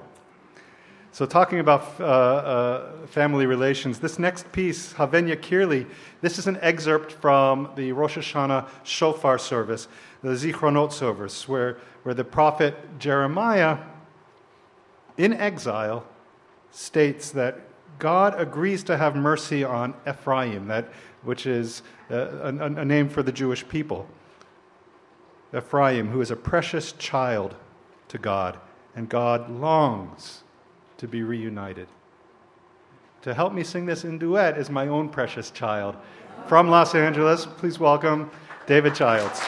So, 1.18 1.26
talking 1.26 1.58
about 1.58 1.98
uh, 1.98 2.04
uh, 2.04 3.06
family 3.08 3.44
relations, 3.46 3.98
this 3.98 4.20
next 4.20 4.52
piece, 4.52 4.92
Haven 4.92 5.26
Yakir 5.26 5.66
Li, 5.66 5.84
this 6.20 6.38
is 6.38 6.46
an 6.46 6.58
excerpt 6.62 7.10
from 7.10 7.72
the 7.74 7.90
Rosh 7.90 8.16
Hashanah 8.16 8.68
shofar 8.84 9.36
service, 9.36 9.88
the 10.22 10.28
Zichronot 10.28 10.92
service, 10.92 11.48
where, 11.48 11.78
where 12.04 12.14
the 12.14 12.22
prophet 12.22 13.00
Jeremiah, 13.00 13.78
in 15.16 15.32
exile, 15.32 16.06
states 16.70 17.32
that 17.32 17.62
God 17.98 18.40
agrees 18.40 18.84
to 18.84 18.96
have 18.96 19.16
mercy 19.16 19.64
on 19.64 19.94
Ephraim, 20.08 20.68
that, 20.68 20.88
which 21.24 21.46
is 21.46 21.82
uh, 22.12 22.14
a, 22.14 22.48
a 22.50 22.84
name 22.84 23.08
for 23.08 23.24
the 23.24 23.32
Jewish 23.32 23.66
people. 23.66 24.06
Ephraim, 25.52 26.10
who 26.10 26.20
is 26.20 26.30
a 26.30 26.36
precious 26.36 26.92
child 26.92 27.56
to 28.06 28.18
God, 28.18 28.56
and 28.94 29.08
God 29.08 29.50
longs 29.50 30.44
to 30.98 31.08
be 31.08 31.22
reunited. 31.22 31.88
To 33.22 33.34
help 33.34 33.52
me 33.52 33.64
sing 33.64 33.86
this 33.86 34.04
in 34.04 34.18
duet 34.18 34.58
is 34.58 34.68
my 34.68 34.86
own 34.88 35.08
precious 35.08 35.50
child. 35.50 35.96
From 36.46 36.68
Los 36.68 36.94
Angeles, 36.94 37.46
please 37.46 37.78
welcome 37.78 38.30
David 38.66 38.94
Childs. 38.94 39.40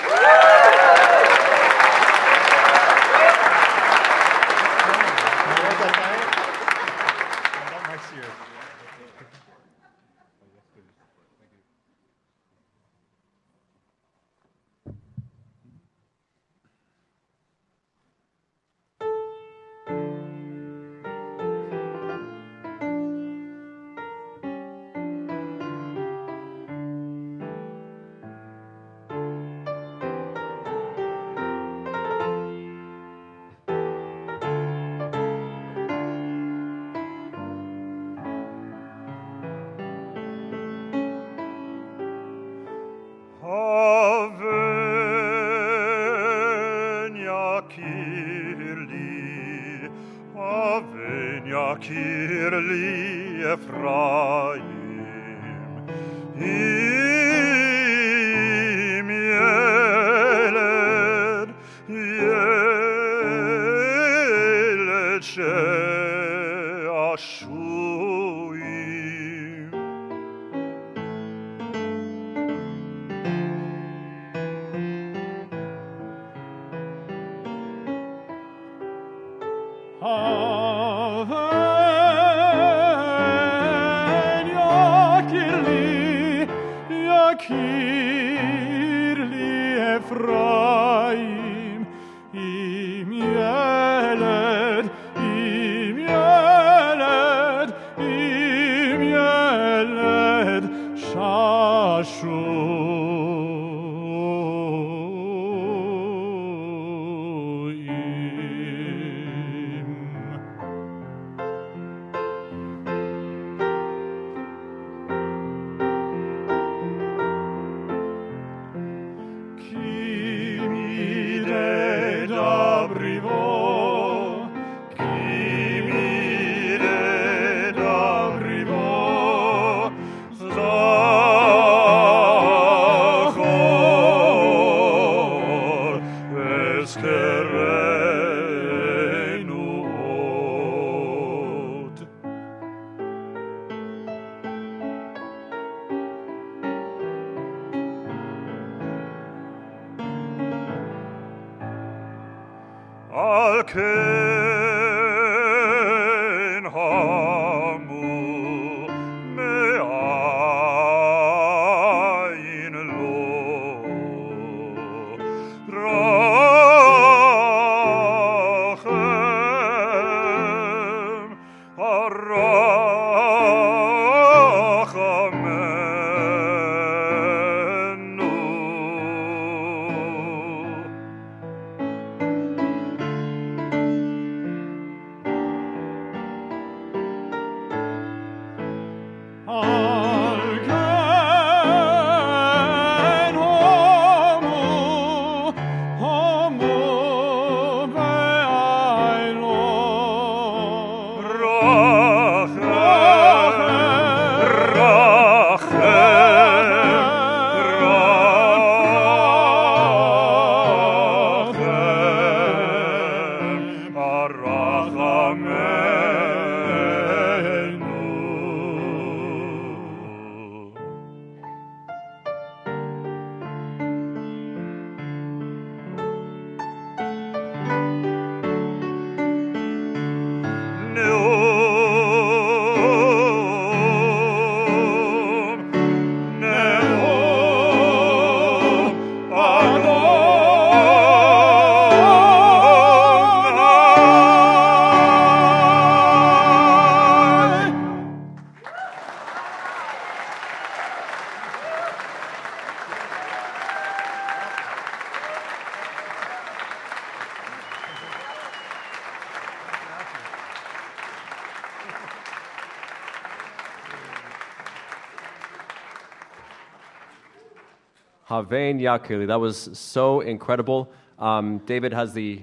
Yakili. 268.81 269.27
That 269.27 269.41
was 269.41 269.71
so 269.73 270.21
incredible. 270.21 270.91
Um, 271.19 271.59
David 271.59 271.93
has 271.93 272.13
the. 272.13 272.43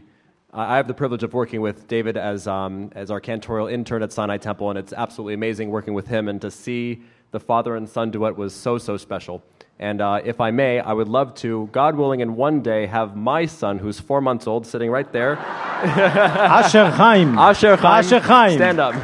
I 0.53 0.77
have 0.77 0.88
the 0.88 0.93
privilege 0.93 1.23
of 1.23 1.33
working 1.33 1.59
with 1.61 1.88
David 1.88 2.15
as, 2.15 2.47
um, 2.47 2.89
as 2.95 3.11
our 3.11 3.19
cantorial 3.19 3.71
intern 3.71 4.01
at 4.01 4.13
Sinai 4.13 4.38
Temple, 4.38 4.69
and 4.69 4.79
it's 4.79 4.93
absolutely 4.93 5.33
amazing 5.33 5.69
working 5.69 5.93
with 5.93 6.07
him. 6.07 6.29
And 6.29 6.41
to 6.41 6.49
see 6.49 7.01
the 7.31 7.39
father 7.39 7.75
and 7.75 7.88
son 7.88 8.11
duet 8.11 8.35
was 8.35 8.55
so, 8.55 8.77
so 8.77 8.97
special. 8.97 9.43
And 9.79 10.01
uh, 10.01 10.21
if 10.23 10.41
I 10.41 10.49
may, 10.51 10.79
I 10.79 10.93
would 10.93 11.07
love 11.07 11.35
to, 11.35 11.69
God 11.71 11.95
willing, 11.95 12.21
in 12.21 12.35
one 12.35 12.61
day 12.61 12.88
have 12.88 13.15
my 13.15 13.45
son, 13.45 13.77
who's 13.77 13.99
four 13.99 14.21
months 14.21 14.47
old, 14.47 14.65
sitting 14.65 14.89
right 14.89 15.11
there. 15.11 15.38
Asher 15.38 16.89
Chaim. 16.89 17.38
Asher 17.38 17.75
Chaim. 17.75 18.05
Asher 18.05 18.19
Chaim. 18.19 18.57
Stand 18.57 18.79
up. 18.79 18.95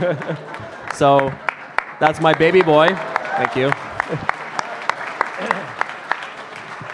so 0.96 1.32
that's 2.00 2.20
my 2.20 2.34
baby 2.34 2.62
boy. 2.64 2.88
Thank 2.88 3.56
you. 3.56 3.83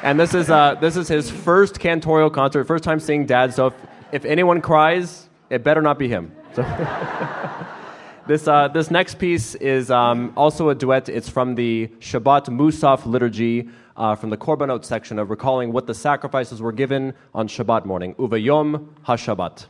And 0.09 0.19
this 0.19 0.33
is, 0.33 0.49
uh, 0.49 0.73
this 0.73 0.97
is 0.97 1.07
his 1.07 1.29
first 1.29 1.75
cantorial 1.75 2.33
concert, 2.33 2.65
first 2.65 2.83
time 2.83 2.99
seeing 2.99 3.27
dad. 3.27 3.53
So 3.53 3.67
if, 3.67 3.73
if 4.11 4.25
anyone 4.25 4.59
cries, 4.59 5.29
it 5.51 5.63
better 5.63 5.83
not 5.83 5.99
be 5.99 6.07
him. 6.07 6.31
So 6.55 6.63
this, 8.27 8.47
uh, 8.47 8.69
this 8.69 8.89
next 8.89 9.19
piece 9.19 9.53
is 9.53 9.91
um, 9.91 10.33
also 10.35 10.69
a 10.69 10.73
duet. 10.73 11.09
It's 11.09 11.29
from 11.29 11.53
the 11.53 11.91
Shabbat 11.99 12.47
Musaf 12.47 13.05
liturgy 13.05 13.69
uh, 13.95 14.15
from 14.15 14.31
the 14.31 14.37
Korbanot 14.37 14.83
section 14.83 15.19
of 15.19 15.29
recalling 15.29 15.71
what 15.71 15.85
the 15.85 15.93
sacrifices 15.93 16.59
were 16.59 16.71
given 16.71 17.13
on 17.35 17.47
Shabbat 17.47 17.85
morning. 17.85 18.15
Uva 18.17 18.37
Uvayom 18.37 18.87
HaShabbat. 19.05 19.67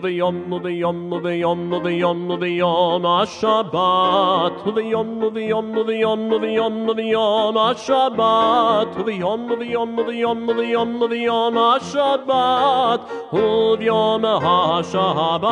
Uvayom, 0.00 0.48
uvayom, 0.50 1.12
uvayom, 1.12 1.72
uvayom, 1.76 2.30
uvayom, 2.32 3.04
Ashabat. 3.04 4.64
Uvayom, 4.64 5.20
uvayom, 5.20 5.76
uvayom, 5.76 6.32
uvayom, 6.32 6.88
uvayom, 6.88 7.56
Ashabat. 7.68 8.96
Uvayom, 8.96 9.44
uvayom, 9.52 9.98
uvayom, 10.00 10.48
uvayom, 10.48 11.02
uvayom, 11.04 11.56
Ashabat. 11.76 13.00
Uvayom 13.30 14.24
HaShabbat. 14.40 15.50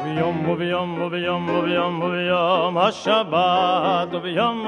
Uviyom, 0.00 0.38
uviyom, 0.52 1.00
uviyom, 1.00 1.48
uviyom, 1.48 1.96
uviyom, 2.02 2.74
Hashabbat. 2.76 4.12
Uviyom, 4.12 4.58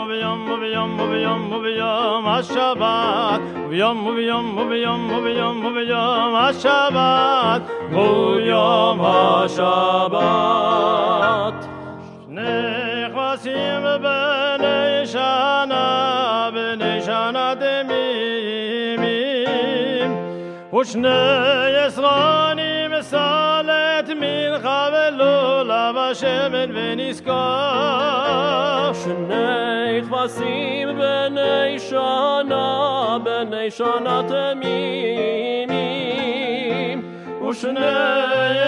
بیام 3.72 4.06
و 4.06 4.12
بیام 4.12 4.58
و 4.58 4.64
بیام 4.64 5.12
و 5.12 5.20
بیام 5.20 5.66
و 5.66 5.70
بیام 5.70 6.36
هشبت 6.36 7.62
و 7.92 8.34
بیام 8.36 9.00
هشبت 9.00 10.52
به 13.98 14.58
نشانه 14.60 16.50
به 16.50 16.76
نشانه 16.84 17.54
دمیمیم 17.54 19.02
خوش 20.70 20.96
نیسرانی 20.96 22.88
مثالت 22.88 24.10
من 24.10 24.58
قبل 24.58 25.11
ולולב 25.91 25.97
השמן 25.97 26.69
ונזכר. 26.73 27.31
שני 29.03 30.01
כבשים 30.01 30.97
בני 30.97 31.79
שנה, 31.79 33.17
בני 33.23 33.71
שנה 33.71 34.21
תמימים. 34.27 35.69
ושני 37.49 37.79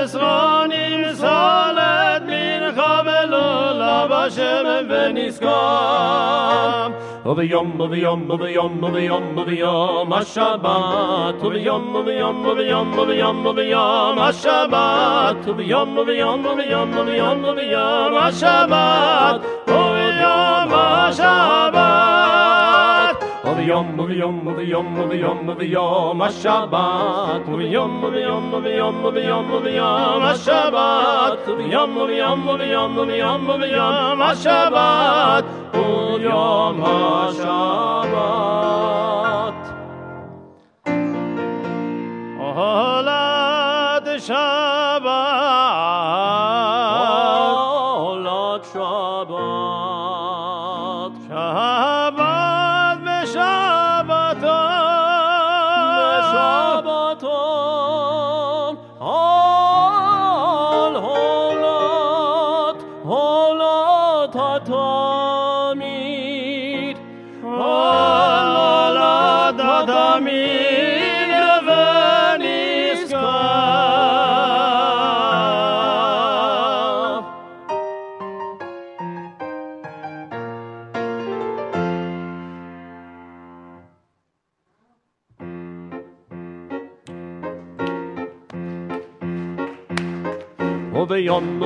יסרונים 0.04 1.14
סלת 1.14 2.22
מנחה 2.26 3.02
ולולב 3.06 4.12
השמן 4.12 4.86
ונזכר. 4.90 6.88
Uvayom, 7.25 7.81
uvayom, 7.81 8.29
uvayom, 8.29 8.85
uvayom, 8.85 9.33
uvayom, 9.39 10.13
Hashabbat. 10.13 11.41
Uvayom, 11.41 11.97
uvayom, 11.97 12.45
uvayom, 12.45 12.93
uvayom, 13.01 13.47
uvayom, 13.47 14.17
Hashabbat. 14.21 15.41
Uvayom, 15.49 15.97
uvayom, 15.97 16.45
uvayom, 16.45 16.93
uvayom, 16.93 17.41
uvayom, 17.49 18.13
Hashabbat. 18.13 19.41
Uvayom 19.65 20.69
HaShabbat. 20.69 22.05
Uvayom, 23.49 23.89
uvayom, 23.97 24.37
uvayom, 24.45 24.89
uvayom, 25.01 25.49
uvayom, 25.49 26.21
Hashabbat. 26.21 27.43
Uvayom, 27.49 28.05
uvayom, 28.05 28.53
uvayom, 28.53 28.97
uvayom, 29.01 29.49
uvayom, 29.49 30.21
Hashabbat. 30.29 31.41
Uvayom, 31.49 31.91
uvayom, 31.97 32.41
uvayom, 32.53 32.93
uvayom, 33.01 33.49
uvayom, 33.49 34.19
Hashabbat. 34.21 35.44
Uvayom 36.25 36.81
HaShabbat. 36.81 38.05
Shabbat. 44.25 44.54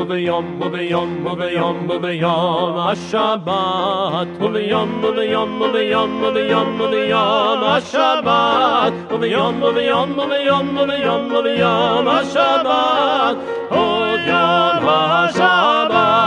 Uvayom, 0.08 0.56
uvayom, 0.56 1.10
uvayom, 1.20 1.84
uvayom, 1.84 1.84
uvayom, 1.84 2.76
Hashabbat. 2.80 4.28
Uvayom, 4.40 5.04
uvayom, 5.04 5.60
uvayom, 5.60 6.12
uvayom, 6.24 6.80
uvayom, 6.80 7.60
Hashabbat. 7.60 8.92
Uvayom, 9.12 9.60
uvayom, 9.60 10.10
uvayom, 10.16 10.68
uvayom, 10.80 11.28
uvayom, 11.28 12.06
Hashabbat. 12.08 13.36
Uvayom 13.68 14.80
HaShabbat. 14.88 16.24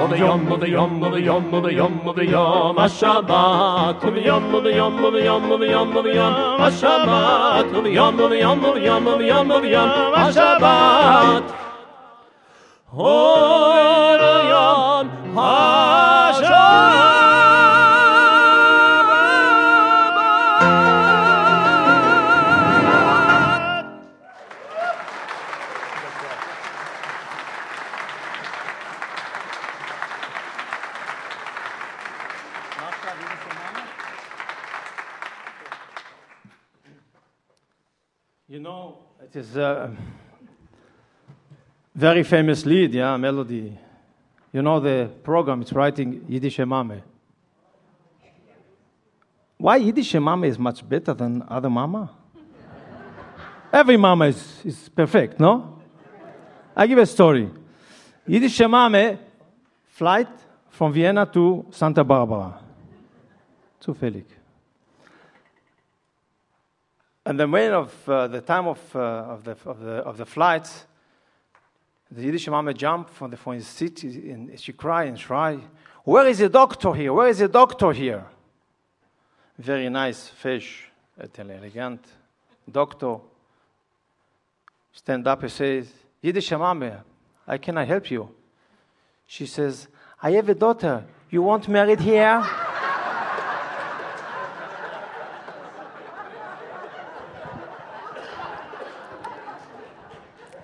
Uvayom, 0.00 0.42
uvayom, 0.48 0.92
uvayom, 1.04 1.44
uvayom, 1.52 1.94
uvayom, 2.08 2.76
Hashabbat. 2.80 3.96
Uvayom, 4.08 4.44
uvayom, 4.56 4.94
uvayom, 5.04 5.44
uvayom, 5.52 5.88
uvayom, 6.00 6.32
Hashabbat. 6.64 7.66
Uvayom, 7.76 8.16
uvayom, 8.24 8.60
uvayom, 8.64 9.04
Uvayom 12.94 14.52
HaShabbat. 15.32 16.92
You 38.48 38.60
know, 38.60 38.98
it 39.24 39.34
is 39.34 39.56
a 39.56 39.96
very 41.94 42.22
famous 42.22 42.64
lead, 42.64 42.94
yeah, 42.94 43.16
melody. 43.16 43.78
You 44.52 44.62
know 44.62 44.80
the 44.80 45.10
program, 45.22 45.62
it's 45.62 45.72
writing 45.72 46.24
Yiddish 46.28 46.58
Mame. 46.58 47.02
Why 49.58 49.76
Yiddish 49.76 50.14
Mame 50.14 50.44
is 50.44 50.58
much 50.58 50.86
better 50.88 51.14
than 51.14 51.44
other 51.48 51.70
mama? 51.70 52.10
Every 53.72 53.96
mama 53.96 54.26
is, 54.26 54.60
is 54.64 54.88
perfect, 54.88 55.40
no? 55.40 55.80
I 56.76 56.86
give 56.86 56.98
a 56.98 57.06
story. 57.06 57.50
Yiddish 58.26 58.60
mama 58.60 59.18
flight 59.88 60.28
from 60.70 60.92
Vienna 60.92 61.26
to 61.26 61.66
Santa 61.70 62.04
Barbara. 62.04 62.58
Zufällig. 63.80 64.24
And 67.24 67.38
the 67.38 67.46
main 67.46 67.70
of 67.70 68.08
uh, 68.08 68.26
the 68.26 68.40
time 68.40 68.66
of, 68.66 68.96
uh, 68.96 68.98
of, 68.98 69.44
the, 69.44 69.56
of, 69.64 69.80
the, 69.80 69.92
of 69.98 70.16
the 70.16 70.26
flight, 70.26 70.68
the 72.14 72.22
Yiddish 72.22 72.48
mama 72.48 72.74
jumped 72.74 73.10
from 73.10 73.30
the 73.30 73.38
from 73.38 73.54
his 73.54 73.66
seat 73.66 74.04
and 74.04 74.60
she 74.60 74.72
cried 74.72 75.08
and 75.08 75.18
cried, 75.18 75.62
Where 76.04 76.26
is 76.26 76.38
the 76.38 76.50
doctor 76.50 76.92
here? 76.92 77.12
Where 77.12 77.28
is 77.28 77.38
the 77.38 77.48
doctor 77.48 77.92
here? 77.92 78.26
Very 79.58 79.88
nice 79.88 80.28
fish, 80.28 80.90
elegant 81.18 82.04
doctor. 82.70 83.16
Stand 84.92 85.26
up 85.26 85.42
and 85.42 85.50
says, 85.50 85.90
Yiddish 86.20 86.52
mama, 86.52 87.02
I 87.46 87.56
cannot 87.56 87.88
help 87.88 88.10
you. 88.10 88.28
She 89.26 89.46
says, 89.46 89.88
I 90.22 90.32
have 90.32 90.50
a 90.50 90.54
daughter. 90.54 91.06
You 91.30 91.42
want 91.42 91.66
married 91.66 92.00
here? 92.00 92.40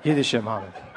Yiddish 0.05 0.34
mama. 0.34 0.88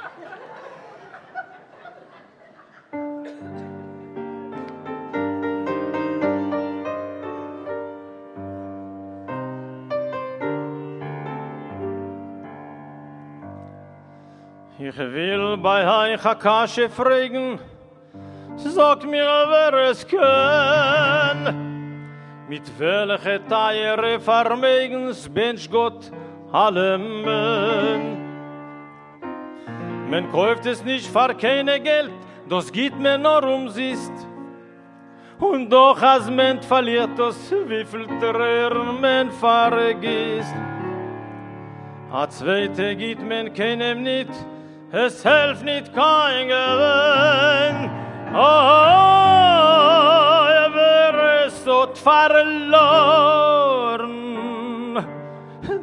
Euch 16.22 16.26
a 16.26 16.36
Kasche 16.36 16.90
fragen, 16.90 17.60
sagt 18.56 19.06
mir, 19.06 19.26
wer 19.26 19.74
es 19.90 20.08
kann. 20.08 21.56
Mit 22.48 22.64
welche 22.78 23.42
Teiere 23.48 24.20
Vermögens 24.20 25.30
bin's 25.30 25.70
Gott 25.70 26.12
allem 26.52 27.24
Mann. 27.24 28.18
Man 30.10 30.32
kauft 30.32 30.66
es 30.66 30.84
nicht 30.84 31.08
für 31.08 31.34
keine 31.34 31.80
Geld, 31.80 32.12
das 32.50 32.72
geht 32.72 33.00
mir 33.00 33.18
nur 33.18 33.44
um 33.44 33.70
siehst. 33.70 34.12
Und 35.40 35.70
doch 35.72 36.02
als 36.02 36.30
man 36.30 36.62
verliert 36.62 37.18
das, 37.18 37.52
wie 37.52 37.86
viel 37.86 38.06
Tränen 38.20 39.02
man 39.02 39.32
vergisst. 39.32 40.54
A 42.12 42.28
zweite 42.30 42.96
geht 42.96 43.22
man 43.28 43.54
keinem 43.54 44.04
nicht, 44.04 44.30
es 44.92 45.24
helft 45.24 45.64
nicht 45.64 45.94
kein 45.94 46.48
Gewinn. 46.48 47.89
Oh, 48.34 48.38
er 50.48 51.46
es 51.46 51.64
dort 51.64 51.98
verloren. 51.98 52.62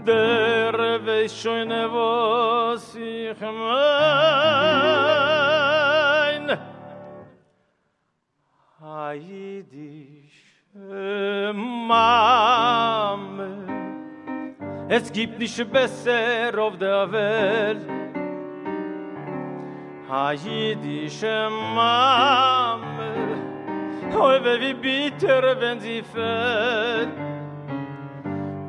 Der 0.06 0.72
weiß 1.06 1.42
schon, 1.42 1.68
was 1.70 2.94
ich 2.94 3.40
mein. 3.40 4.08
A 8.80 9.12
jüdische 9.12 10.32
Mame, 11.54 12.28
es 14.88 15.12
gibt 15.12 15.38
nicht 15.38 15.70
besser 15.70 16.58
auf 16.58 16.78
der 16.78 17.12
Welt. 17.12 17.97
A 20.10 20.32
jüdische 20.32 21.50
Mame, 21.74 23.12
oi, 24.16 24.40
wie 24.60 24.74
bitter, 24.74 25.60
wenn 25.60 25.80
sie 25.80 26.02
fällt. 26.02 27.10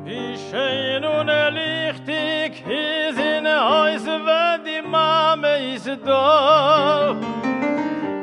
Wie 0.04 0.36
schön 0.36 1.04
und 1.04 1.30
lichtig 1.54 2.62
ist 2.66 3.18
in 3.18 3.46
Haus, 3.46 4.04
wenn 4.04 4.64
die 4.64 4.86
Mame 4.86 5.74
ist 5.74 5.88
da. 6.04 7.16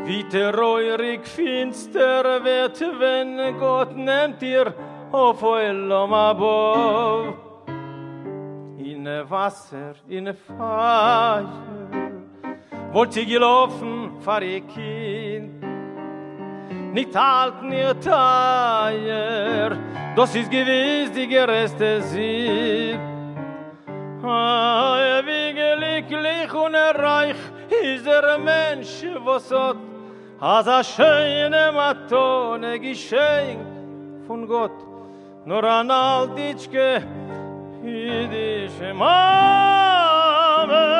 Wie 0.06 0.24
treurig 0.30 1.26
finster 1.28 2.44
wird, 2.44 2.80
wenn 3.00 3.58
Gott 3.58 3.96
nimmt 3.96 4.44
ihr 4.44 4.74
auf 5.12 5.42
Eulom 5.42 6.14
above. 6.14 7.34
In 8.78 9.06
Wasser, 9.30 9.96
in 10.08 10.34
Feuer, 10.34 11.46
wollt 12.98 13.16
ihr 13.16 13.28
gelaufen, 13.28 14.20
fahr 14.22 14.42
ihr 14.42 14.62
Kind. 14.62 15.64
Nicht 16.94 17.16
halten 17.16 17.72
ihr 17.72 18.00
Teier, 18.00 19.78
das 20.16 20.34
ist 20.34 20.50
gewiss 20.50 21.12
die 21.12 21.28
gereste 21.28 22.02
Sieb. 22.02 23.00
Ah, 24.24 25.22
wie 25.28 25.54
glücklich 25.54 26.52
und 26.52 26.76
reich 26.76 27.36
ist 27.84 28.08
der 28.08 28.40
Mensch, 28.40 29.06
was 29.24 29.52
hat 29.52 29.78
als 30.40 30.68
a 30.68 30.84
schöne 30.84 31.72
Matone 31.72 32.80
geschenkt 32.80 33.68
von 34.26 34.48
Gott. 34.48 34.72
Nur 35.46 35.64
an 35.64 35.92
altitschke, 35.92 37.04
jüdische 37.84 38.92
Mame, 38.96 40.97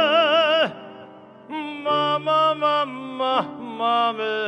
Mama, 1.84 2.56
Mama, 2.56 3.46
Mama. 3.78 4.48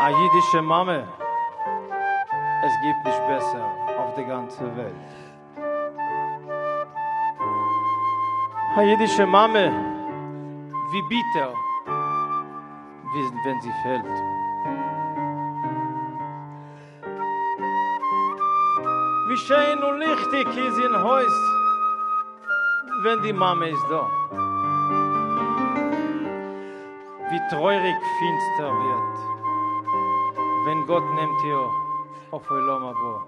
A 0.00 0.10
jüdische 0.10 0.62
Mame, 0.62 1.04
es 2.62 2.72
gibt 2.82 3.04
nicht 3.04 3.26
besser 3.26 3.64
auf 3.98 4.14
der 4.14 4.24
ganzen 4.24 4.76
Welt. 4.76 4.94
A 8.76 8.82
jüdische 8.82 9.26
Mame, 9.26 9.72
wie 10.92 11.02
bitter, 11.02 11.52
wenn 13.44 13.60
sie 13.60 13.72
fällt. 13.82 14.35
Wie 19.28 19.36
schön 19.36 19.82
und 19.82 19.98
lichtig 19.98 20.46
ist 20.46 20.78
in 20.78 20.94
Haus, 21.02 21.36
wenn 23.02 23.22
die 23.22 23.32
Mama 23.32 23.64
ist 23.64 23.84
da. 23.90 24.08
Wie 27.30 27.40
treurig 27.50 27.96
finster 28.18 28.70
wird, 28.86 29.16
wenn 30.64 30.86
Gott 30.86 31.02
nimmt 31.16 31.42
ihr 31.44 31.68
auf 32.30 32.48
Olam 32.48 32.84
Abo. 32.84 33.24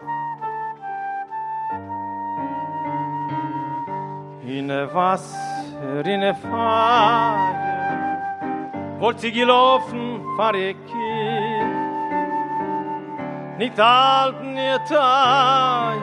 In 4.46 4.70
a 4.70 4.94
Wasser, 4.94 6.06
in 6.06 6.22
a 6.22 6.32
Feuer, 6.32 7.40
wollt 9.00 9.18
sie 9.18 9.32
gelaufen, 9.32 10.24
fahr 10.36 10.54
ihr 10.54 10.74
Kind. 10.74 11.07
Nicht 13.58 13.76
halten 13.76 14.56
ihr 14.56 14.78
Teier, 14.84 15.96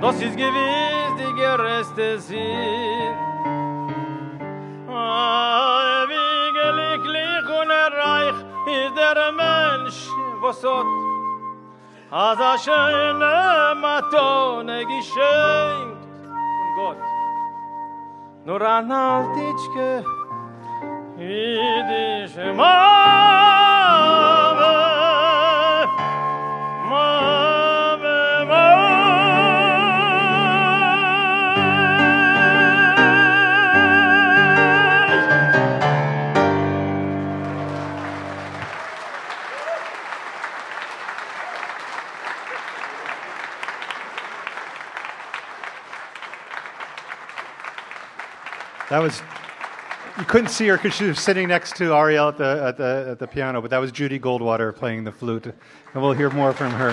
das 0.00 0.16
ist 0.22 0.36
gewiss 0.36 1.12
die 1.18 1.34
gereste 1.34 2.18
sind. 2.18 3.16
Ah, 4.88 6.04
wie 6.08 6.52
glücklich 6.52 7.46
und 7.60 7.70
reich 7.70 8.38
ist 8.66 8.96
der 8.96 9.32
Mensch, 9.32 10.08
was 10.40 10.64
hat 10.64 10.86
als 12.10 12.40
a 12.40 12.56
schöne 12.58 13.74
Matone 13.80 14.86
geschenkt 14.86 16.02
von 16.24 16.68
Gott. 16.76 17.02
Nur 18.44 18.62
an 18.62 18.90
altitschke, 18.90 20.04
jüdische 21.18 22.52
Mame, 22.54 23.65
That 48.96 49.02
was 49.02 49.20
you 50.18 50.24
couldn't 50.24 50.48
see 50.48 50.66
her 50.68 50.78
because 50.78 50.94
she 50.94 51.04
was 51.04 51.20
sitting 51.20 51.48
next 51.48 51.76
to 51.76 51.90
Aryell 51.90 52.30
at 52.30 52.38
the, 52.38 52.64
at, 52.64 52.76
the, 52.78 53.08
at 53.10 53.18
the 53.18 53.26
piano, 53.26 53.60
but 53.60 53.68
that 53.68 53.76
was 53.76 53.92
Judy 53.92 54.18
Goldwater 54.18 54.74
playing 54.74 55.04
the 55.04 55.12
flute. 55.12 55.44
And 55.44 56.02
we'll 56.02 56.14
hear 56.14 56.30
more 56.30 56.54
from 56.54 56.72
her. 56.72 56.92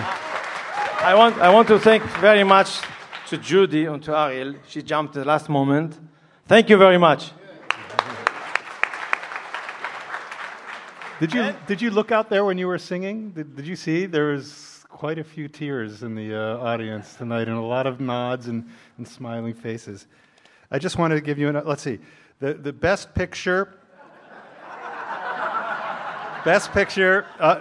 I 1.00 1.16
want, 1.16 1.38
I 1.38 1.50
want 1.50 1.70
to 1.70 1.80
thank 1.80 2.04
very 2.20 2.44
much 2.44 2.82
to 3.30 3.38
Judy 3.38 3.86
and 3.86 4.04
to 4.04 4.12
Aryell. 4.12 4.58
She 4.68 4.82
jumped 4.82 5.16
at 5.16 5.22
the 5.24 5.30
last 5.30 5.48
moment. 5.48 5.98
Thank 6.46 6.70
you 6.70 6.76
very 6.76 6.98
much. 6.98 7.32
Did 11.22 11.34
you, 11.34 11.56
did 11.68 11.82
you 11.82 11.90
look 11.90 12.12
out 12.12 12.30
there 12.30 12.44
when 12.44 12.58
you 12.58 12.68
were 12.68 12.80
singing? 12.80 13.32
Did, 13.32 13.56
did 13.56 13.66
you 13.66 13.78
see? 13.78 14.08
There 14.08 14.34
was 14.34 14.84
quite 14.90 15.20
a 15.20 15.24
few 15.24 15.48
tears 15.48 16.04
in 16.04 16.16
the 16.16 16.36
uh, 16.36 16.58
audience 16.58 17.14
tonight 17.14 17.48
and 17.48 17.56
a 17.56 17.62
lot 17.62 17.88
of 17.88 18.02
nods 18.02 18.48
and, 18.48 18.68
and 18.98 19.08
smiling 19.08 19.54
faces. 19.54 20.06
I 20.74 20.80
just 20.80 20.98
wanted 20.98 21.16
to 21.16 21.22
give 21.22 21.38
you 21.38 21.50
an, 21.50 21.62
let's 21.66 21.84
see, 21.84 22.00
the, 22.40 22.56
the 22.56 22.74
best 22.74 23.14
picture. 23.14 23.76
best 26.44 26.72
picture. 26.72 27.28
Uh, 27.40 27.60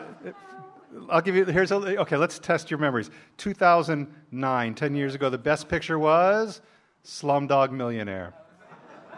I'll 1.10 1.20
give 1.20 1.36
you, 1.36 1.44
here's 1.44 1.72
a, 1.72 2.00
okay, 2.00 2.16
let's 2.16 2.38
test 2.38 2.70
your 2.70 2.80
memories. 2.80 3.10
2009, 3.36 4.74
10 4.74 4.94
years 4.94 5.14
ago, 5.14 5.28
the 5.28 5.36
best 5.36 5.68
picture 5.68 5.98
was 5.98 6.62
Slumdog 7.04 7.70
Millionaire. 7.70 8.32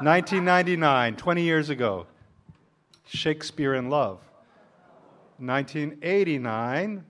1999, 0.01 1.14
20 1.14 1.42
years 1.42 1.70
ago, 1.70 2.07
Shakespeare 3.07 3.74
in 3.74 3.90
Love. 3.90 4.18
1989, 5.38 7.05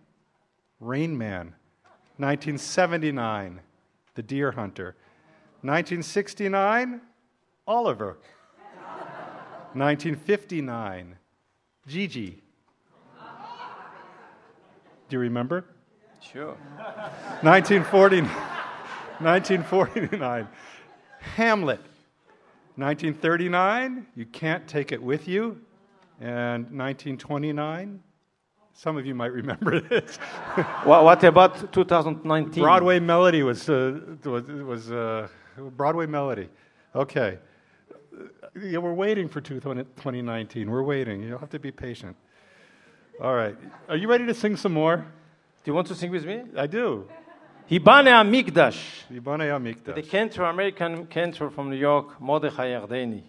Rain 0.80 1.16
Man. 1.16 1.54
1979, 2.18 3.60
The 4.16 4.22
Deer 4.22 4.52
Hunter. 4.52 4.96
1969, 5.64 7.00
Oliver. 7.66 8.18
1959, 9.72 11.16
Gigi. 11.88 12.42
Do 15.08 15.16
you 15.16 15.20
remember? 15.20 15.64
Sure. 16.20 16.54
1940, 17.40 18.20
1949, 18.20 20.48
Hamlet. 21.34 21.80
1939, 22.76 24.06
You 24.16 24.26
Can't 24.26 24.68
Take 24.68 24.92
It 24.92 25.02
With 25.02 25.26
You. 25.26 25.58
And 26.20 26.64
1929, 26.64 28.02
some 28.74 28.98
of 28.98 29.06
you 29.06 29.14
might 29.14 29.32
remember 29.32 29.80
this. 29.88 30.16
What, 30.84 31.04
what 31.04 31.24
about 31.24 31.72
2019? 31.72 32.62
Broadway 32.62 33.00
Melody 33.00 33.42
was, 33.42 33.70
uh, 33.70 33.98
was, 34.24 34.44
was 34.44 34.92
uh, 34.92 35.26
Broadway 35.56 36.06
Melody. 36.06 36.48
Okay. 36.94 37.38
Yeah, 38.60 38.78
we're 38.78 38.94
waiting 38.94 39.28
for 39.28 39.40
2019. 39.40 40.70
We're 40.70 40.82
waiting. 40.82 41.22
You'll 41.22 41.38
have 41.38 41.50
to 41.50 41.58
be 41.58 41.72
patient. 41.72 42.16
All 43.20 43.34
right. 43.34 43.56
Are 43.88 43.96
you 43.96 44.08
ready 44.08 44.26
to 44.26 44.34
sing 44.34 44.56
some 44.56 44.72
more? 44.72 44.96
Do 44.96 45.70
you 45.70 45.74
want 45.74 45.88
to 45.88 45.94
sing 45.94 46.10
with 46.10 46.24
me? 46.24 46.42
I 46.56 46.66
do. 46.66 47.08
Hibane 47.70 48.08
Amigdash. 48.08 48.78
Yibane 49.10 49.48
Amikdash. 49.48 49.94
The 49.94 50.02
cantor, 50.02 50.44
American 50.44 51.06
cantor 51.06 51.50
from 51.50 51.70
New 51.70 51.76
York, 51.76 52.20
Mordechai 52.20 52.68
Yardeni. 52.68 53.22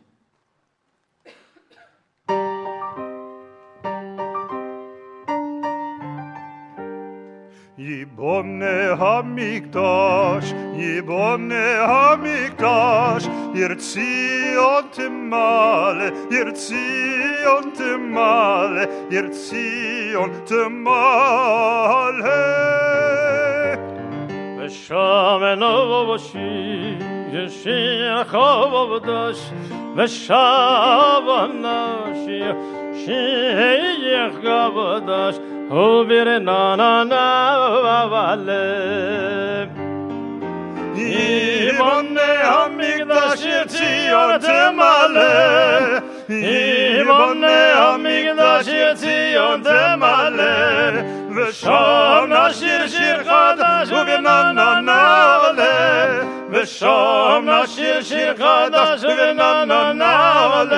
יבונה 7.84 8.92
המקדש, 8.98 10.52
יבונה 10.76 11.84
המקדש, 11.84 13.28
ירציון 13.54 14.84
תמלא, 14.90 16.04
ירציון 16.30 17.70
תמלא, 17.74 18.82
ירציון 19.10 20.30
תמלא. 20.44 20.90
ושמן 24.58 25.62
אבושי, 25.62 26.94
ישיר 27.32 28.24
ve 29.97 30.07
şabanlaşı 30.07 31.75
şeyh 33.05 34.43
kabdaş 34.43 35.35
hu 35.69 36.05
bir 36.09 36.45
nanana 36.45 37.57
vavalim 37.83 39.69
İman 40.97 42.15
ne 42.15 42.21
hamikdaş 42.21 43.45
yetiyor 43.45 44.39
temale. 44.39 46.01
İman 46.29 47.41
ne 47.41 47.73
hamikdaş 47.75 48.67
yetiyor 48.67 49.63
temale. 49.63 51.05
Ve 51.35 51.51
şam 51.53 52.29
naşir 52.29 52.87
şirkadaş 52.87 53.91
hu 53.91 54.07
bir 54.07 54.23
nanana 54.23 55.55
ושום 56.55 57.49
נשיר 57.49 58.01
שיר 58.01 58.35
חדש 58.37 59.03
ונננעלה 59.03 60.69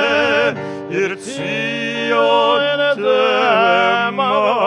ירציון 0.89 2.61
דמעלה 2.95 4.57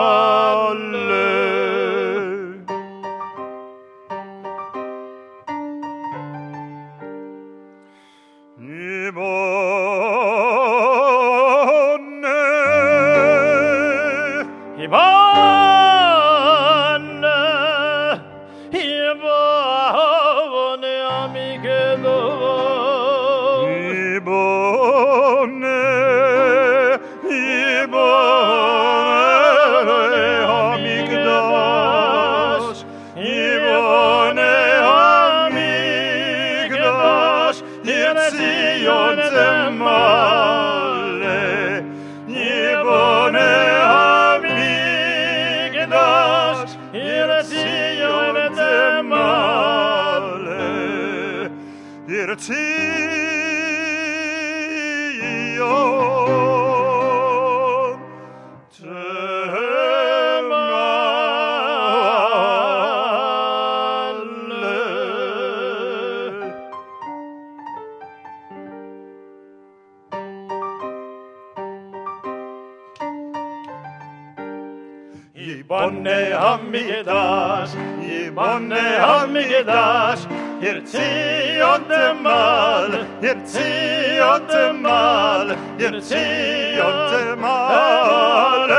יבונה 79.00 79.20
המקדש, 79.22 80.26
ירציון 80.60 81.80
תמל, 81.88 83.02
ירציון 83.22 84.40
תמל, 84.48 85.54
ירציון 85.78 86.92
תמל. 87.10 88.72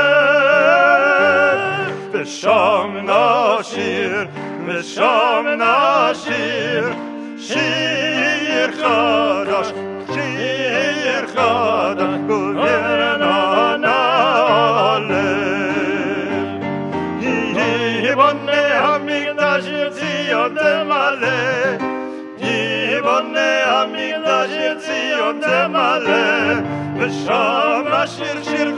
ושם 2.12 2.96
נשיר, 3.02 4.26
ושם 4.66 5.44
נשיר, 5.58 6.88
שיר 7.38 8.72
חדש, 8.72 9.72
שיר 10.12 11.26
חדש, 11.26 11.38
ולרנה 11.98 12.11
ציון 25.62 25.68
תמלא, 25.68 26.60
ושם 26.96 27.84
נשיר 28.02 28.42
שיר 28.42 28.74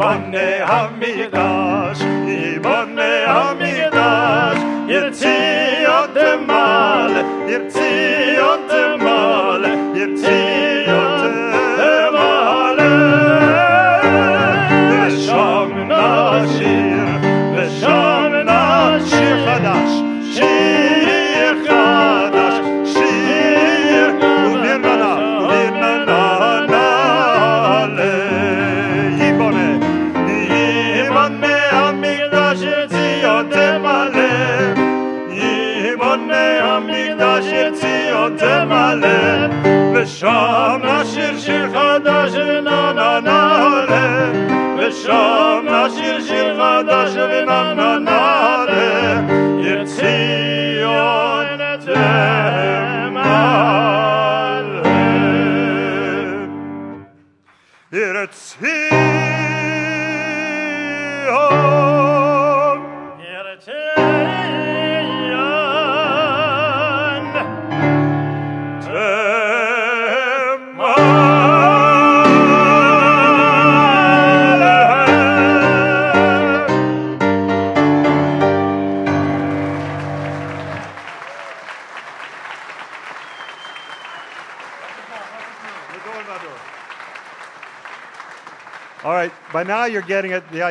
Bonne 0.00 0.64
Hamigdash, 0.64 2.00
Bonne 2.62 3.10
Hamigdash, 3.28 4.62
Yitzhi. 4.88 5.49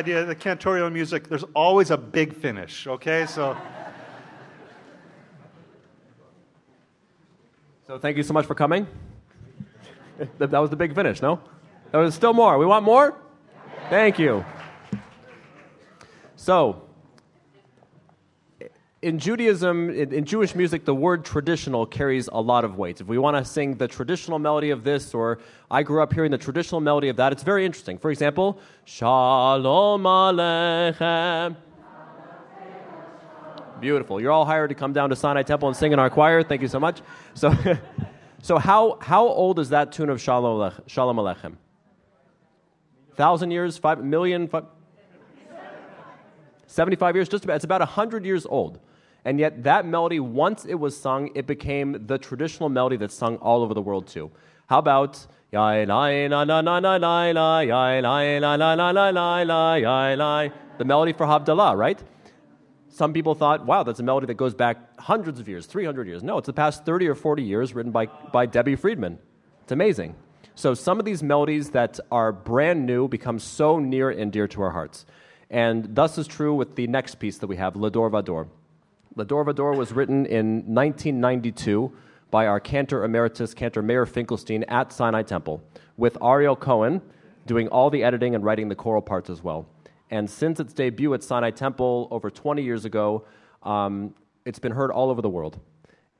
Idea 0.00 0.24
the 0.24 0.34
cantorial 0.34 0.90
music. 0.90 1.28
There's 1.28 1.44
always 1.54 1.90
a 1.90 1.96
big 1.98 2.34
finish, 2.34 2.86
okay? 2.86 3.26
So, 3.26 3.56
So 7.86 7.98
thank 7.98 8.16
you 8.16 8.22
so 8.22 8.32
much 8.32 8.46
for 8.46 8.54
coming. 8.54 8.86
that 10.38 10.52
was 10.52 10.70
the 10.70 10.76
big 10.76 10.94
finish, 10.94 11.20
no? 11.20 11.40
There 11.90 12.00
was 12.00 12.14
still 12.14 12.32
more. 12.32 12.56
We 12.56 12.64
want 12.64 12.84
more? 12.84 13.16
Thank 13.90 14.18
you. 14.18 14.44
So, 16.36 16.88
in 19.02 19.18
Judaism, 19.18 19.88
in, 19.90 20.12
in 20.12 20.24
Jewish 20.26 20.54
music, 20.54 20.84
the 20.84 20.94
word 20.94 21.24
traditional 21.24 21.86
carries 21.86 22.28
a 22.28 22.40
lot 22.40 22.64
of 22.64 22.76
weight. 22.76 23.00
If 23.00 23.06
we 23.06 23.16
want 23.16 23.36
to 23.36 23.44
sing 23.44 23.76
the 23.76 23.88
traditional 23.88 24.38
melody 24.38 24.70
of 24.70 24.84
this, 24.84 25.14
or 25.14 25.38
I 25.70 25.82
grew 25.82 26.02
up 26.02 26.12
hearing 26.12 26.30
the 26.30 26.38
traditional 26.38 26.80
melody 26.80 27.08
of 27.08 27.16
that, 27.16 27.32
it's 27.32 27.42
very 27.42 27.64
interesting. 27.64 27.96
For 27.96 28.10
example, 28.10 28.58
Shalom 28.84 30.02
Aleichem. 30.02 31.56
Beautiful. 33.80 34.20
You're 34.20 34.32
all 34.32 34.44
hired 34.44 34.68
to 34.68 34.74
come 34.74 34.92
down 34.92 35.08
to 35.08 35.16
Sinai 35.16 35.42
Temple 35.42 35.68
and 35.68 35.76
sing 35.76 35.92
in 35.92 35.98
our 35.98 36.10
choir. 36.10 36.42
Thank 36.42 36.60
you 36.60 36.68
so 36.68 36.78
much. 36.78 37.00
So, 37.32 37.54
so 38.42 38.58
how, 38.58 38.98
how 39.00 39.26
old 39.26 39.58
is 39.58 39.70
that 39.70 39.92
tune 39.92 40.10
of 40.10 40.20
Shalom, 40.20 40.60
Aleichem? 40.86 41.54
Thousand 43.14 43.50
years? 43.50 43.78
Five 43.78 44.04
million? 44.04 44.46
Five, 44.46 44.64
75 46.66 47.14
years? 47.16 47.28
Just 47.30 47.44
about. 47.44 47.56
It's 47.56 47.64
about 47.64 47.80
100 47.80 48.26
years 48.26 48.44
old. 48.44 48.78
And 49.24 49.38
yet, 49.38 49.64
that 49.64 49.86
melody, 49.86 50.20
once 50.20 50.64
it 50.64 50.74
was 50.74 50.96
sung, 50.96 51.30
it 51.34 51.46
became 51.46 52.06
the 52.06 52.18
traditional 52.18 52.68
melody 52.68 52.96
that's 52.96 53.14
sung 53.14 53.36
all 53.36 53.62
over 53.62 53.74
the 53.74 53.82
world 53.82 54.06
too. 54.06 54.30
How 54.66 54.78
about 54.78 55.26
the 55.50 55.56
melody 60.84 61.12
for 61.12 61.26
Havdalah, 61.26 61.76
right? 61.76 62.02
Some 62.88 63.12
people 63.12 63.34
thought, 63.34 63.66
wow, 63.66 63.82
that's 63.82 64.00
a 64.00 64.02
melody 64.02 64.26
that 64.26 64.34
goes 64.34 64.54
back 64.54 64.98
hundreds 64.98 65.40
of 65.40 65.48
years, 65.48 65.66
300 65.66 66.06
years. 66.06 66.22
No, 66.22 66.38
it's 66.38 66.46
the 66.46 66.52
past 66.52 66.84
30 66.84 67.08
or 67.08 67.14
40 67.14 67.42
years 67.42 67.74
written 67.74 67.92
by, 67.92 68.06
by 68.06 68.46
Debbie 68.46 68.76
Friedman. 68.76 69.18
It's 69.62 69.72
amazing. 69.72 70.16
So 70.54 70.74
some 70.74 70.98
of 70.98 71.04
these 71.04 71.22
melodies 71.22 71.70
that 71.70 71.98
are 72.10 72.32
brand 72.32 72.86
new 72.86 73.08
become 73.08 73.38
so 73.38 73.78
near 73.78 74.10
and 74.10 74.32
dear 74.32 74.46
to 74.48 74.62
our 74.62 74.70
hearts. 74.70 75.06
And 75.48 75.94
thus 75.94 76.18
is 76.18 76.26
true 76.26 76.54
with 76.54 76.76
the 76.76 76.86
next 76.86 77.16
piece 77.16 77.38
that 77.38 77.46
we 77.46 77.56
have, 77.56 77.74
Lador 77.74 78.10
Vador. 78.10 78.48
Lador 79.16 79.44
Vador 79.44 79.76
was 79.76 79.92
written 79.92 80.24
in 80.26 80.58
1992 80.72 81.92
by 82.30 82.46
our 82.46 82.60
cantor 82.60 83.04
emeritus, 83.04 83.54
Cantor 83.54 83.82
Meir 83.82 84.06
Finkelstein 84.06 84.62
at 84.64 84.92
Sinai 84.92 85.22
Temple, 85.22 85.62
with 85.96 86.14
Aryell 86.20 86.58
Cohen 86.58 87.02
doing 87.46 87.66
all 87.68 87.90
the 87.90 88.04
editing 88.04 88.34
and 88.36 88.44
writing 88.44 88.68
the 88.68 88.74
choral 88.76 89.02
parts 89.02 89.28
as 89.28 89.42
well. 89.42 89.66
And 90.10 90.30
since 90.30 90.60
its 90.60 90.72
debut 90.72 91.12
at 91.14 91.24
Sinai 91.24 91.50
Temple 91.50 92.06
over 92.12 92.30
20 92.30 92.62
years 92.62 92.84
ago, 92.84 93.24
um, 93.64 94.14
it's 94.44 94.58
been 94.60 94.72
heard 94.72 94.90
all 94.92 95.10
over 95.10 95.22
the 95.22 95.28
world. 95.28 95.58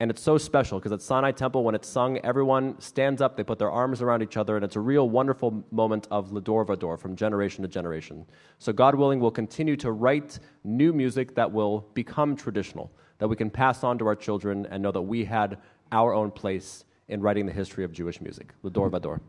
And 0.01 0.11
it's 0.11 0.23
so 0.23 0.39
special 0.39 0.79
because 0.79 0.93
at 0.93 1.03
Sinai 1.03 1.31
Temple, 1.31 1.63
when 1.63 1.75
it's 1.75 1.87
sung, 1.87 2.17
everyone 2.19 2.81
stands 2.81 3.21
up, 3.21 3.37
they 3.37 3.45
put 3.45 3.59
their 3.59 3.71
arms 3.71 4.01
around 4.01 4.23
each 4.23 4.39
other, 4.39 4.57
and 4.57 4.65
it's 4.65 4.77
a 4.77 4.81
real 4.81 5.11
wonderful 5.11 5.63
moment 5.71 6.09
of 6.11 6.31
Lador 6.31 6.67
Vador 6.67 6.99
from 6.99 7.15
generation 7.15 7.61
to 7.63 7.69
generation. 7.69 8.25
So, 8.59 8.73
God 8.73 8.95
willing, 8.95 9.21
we'll 9.21 9.31
continue 9.31 9.77
to 9.77 9.93
write 9.93 10.39
new 10.65 10.95
music 10.95 11.35
that 11.35 11.53
will 11.53 11.87
become 11.93 12.35
traditional, 12.35 12.91
that 13.19 13.29
we 13.29 13.37
can 13.37 13.51
pass 13.51 13.85
on 13.85 13.99
to 13.99 14.07
our 14.07 14.17
children 14.17 14.67
and 14.71 14.83
know 14.83 14.91
that 14.91 15.03
we 15.03 15.27
had 15.27 15.59
our 15.93 16.15
own 16.15 16.31
place 16.31 16.87
in 17.09 17.21
writing 17.21 17.45
the 17.45 17.53
history 17.53 17.85
of 17.85 17.93
Jewish 17.93 18.23
music. 18.23 18.55
Lador 18.65 18.91
Vador. 18.91 19.21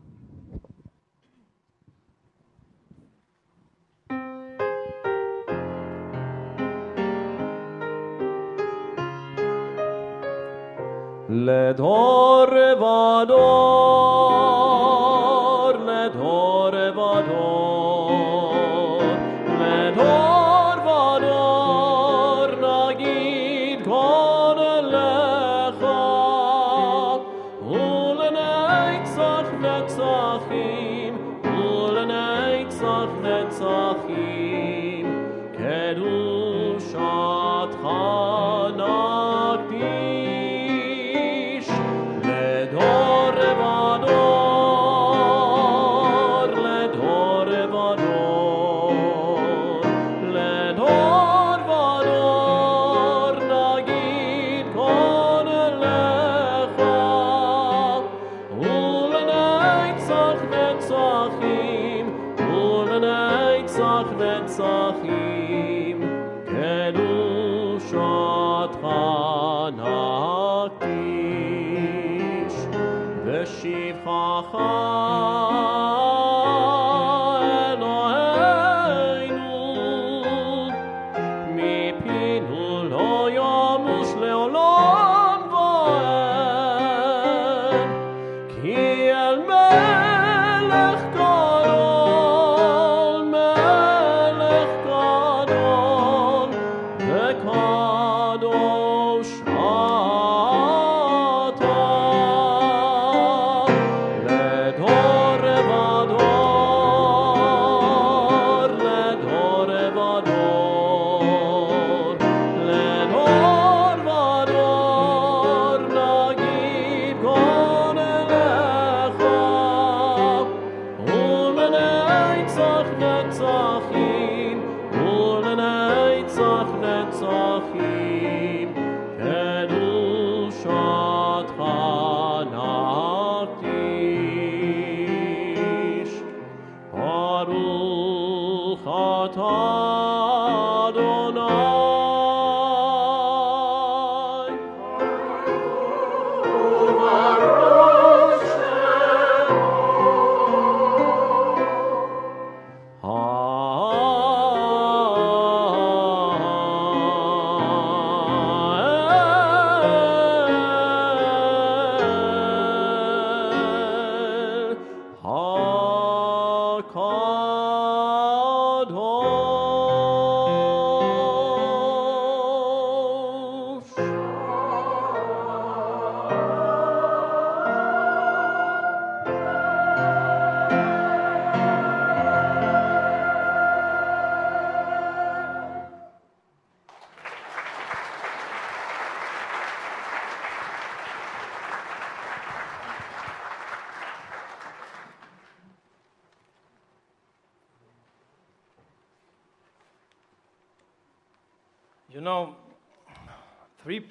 le 11.32 11.74
torvador. 11.74 13.32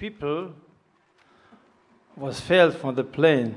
People 0.02 0.50
was 2.16 2.40
failed 2.40 2.74
from 2.74 2.92
the 2.96 3.04
plane. 3.04 3.54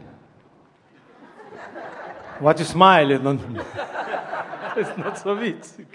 what 2.40 2.60
you 2.60 2.66
smile? 2.66 3.10
You 3.10 3.18
don't 3.18 3.42
it's 4.78 4.96
not 4.96 5.18
so 5.18 5.36
witzig. 5.36 5.88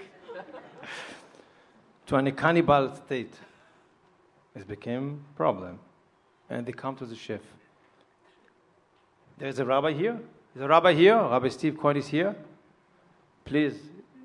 to 2.05 2.15
an 2.17 2.29
cannibal 2.33 2.93
state. 2.93 3.33
It 4.53 4.67
became 4.67 5.23
problem. 5.37 5.79
And 6.49 6.65
they 6.65 6.73
come 6.73 6.97
to 6.97 7.05
the 7.05 7.15
chef. 7.15 7.39
There's 9.37 9.59
a 9.59 9.65
rabbi 9.65 9.93
here. 9.93 10.19
Is 10.53 10.61
a 10.61 10.67
rabbi 10.67 10.93
here? 10.93 11.15
Rabbi 11.15 11.47
Steve 11.47 11.77
Cohen 11.77 11.95
is 11.95 12.09
here. 12.09 12.35
Please, 13.45 13.77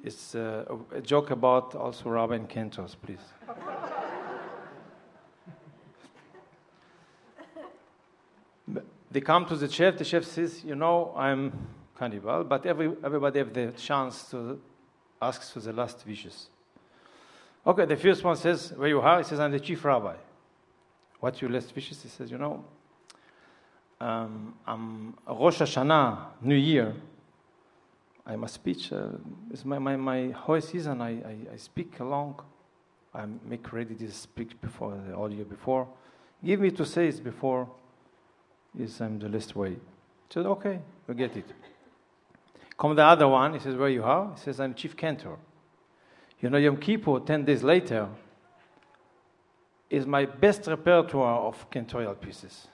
it's 0.02 0.34
uh, 0.34 0.64
a, 0.74 0.96
a 0.96 1.00
joke 1.00 1.30
about 1.30 1.76
also 1.76 2.10
Rabbi 2.10 2.38
Kentos, 2.38 2.96
please. 3.00 3.35
They 9.16 9.22
come 9.22 9.46
to 9.46 9.56
the 9.56 9.66
chef. 9.66 9.96
The 9.96 10.04
chef 10.04 10.24
says, 10.24 10.62
"You 10.62 10.74
know, 10.74 11.14
I'm 11.16 11.50
cannibal, 11.98 12.44
but 12.44 12.66
every, 12.66 12.92
everybody 13.02 13.38
have 13.38 13.54
the 13.54 13.72
chance 13.72 14.30
to 14.30 14.60
ask 15.22 15.54
for 15.54 15.60
the 15.60 15.72
last 15.72 16.04
wishes." 16.06 16.50
Okay, 17.66 17.86
the 17.86 17.96
first 17.96 18.22
one 18.22 18.36
says, 18.36 18.74
"Where 18.76 18.88
you 18.88 19.00
are?" 19.00 19.16
He 19.16 19.24
says, 19.24 19.40
"I'm 19.40 19.52
the 19.52 19.60
chief 19.60 19.82
rabbi." 19.86 20.16
What 21.18 21.40
your 21.40 21.50
last 21.50 21.74
wishes? 21.74 22.02
He 22.02 22.10
says, 22.10 22.30
"You 22.30 22.36
know, 22.36 22.62
um, 24.02 24.54
I'm 24.66 25.14
Rosh 25.26 25.62
Hashanah, 25.62 26.42
New 26.42 26.54
Year. 26.54 26.94
I'm 28.26 28.44
a 28.44 28.48
speech. 28.48 28.92
Uh, 28.92 29.12
it's 29.50 29.64
my, 29.64 29.78
my, 29.78 29.96
my 29.96 30.28
whole 30.32 30.60
season. 30.60 31.00
I, 31.00 31.12
I, 31.12 31.36
I 31.54 31.56
speak 31.56 32.00
along. 32.00 32.42
I 33.14 33.24
make 33.48 33.72
ready 33.72 33.94
this 33.94 34.14
speech 34.14 34.60
before 34.60 34.94
the 35.08 35.16
audio 35.16 35.44
before. 35.44 35.88
Give 36.44 36.60
me 36.60 36.70
to 36.72 36.84
say 36.84 37.08
it 37.08 37.24
before 37.24 37.66
is 38.78 39.00
um, 39.00 39.18
the 39.18 39.28
least 39.28 39.56
way. 39.56 39.70
He 39.70 39.78
said, 40.30 40.46
okay, 40.46 40.80
we 41.06 41.14
get 41.14 41.36
it. 41.36 41.46
Come 42.78 42.94
the 42.94 43.04
other 43.04 43.28
one, 43.28 43.54
he 43.54 43.60
says, 43.60 43.74
where 43.74 43.88
you 43.88 44.04
are? 44.04 44.32
He 44.34 44.40
says, 44.40 44.60
I'm 44.60 44.74
chief 44.74 44.96
cantor. 44.96 45.36
You 46.40 46.50
know, 46.50 46.58
Yom 46.58 46.76
Kippur, 46.76 47.20
10 47.20 47.44
days 47.44 47.62
later, 47.62 48.08
is 49.88 50.06
my 50.06 50.26
best 50.26 50.66
repertoire 50.66 51.40
of 51.40 51.70
cantorial 51.70 52.20
pieces. 52.20 52.68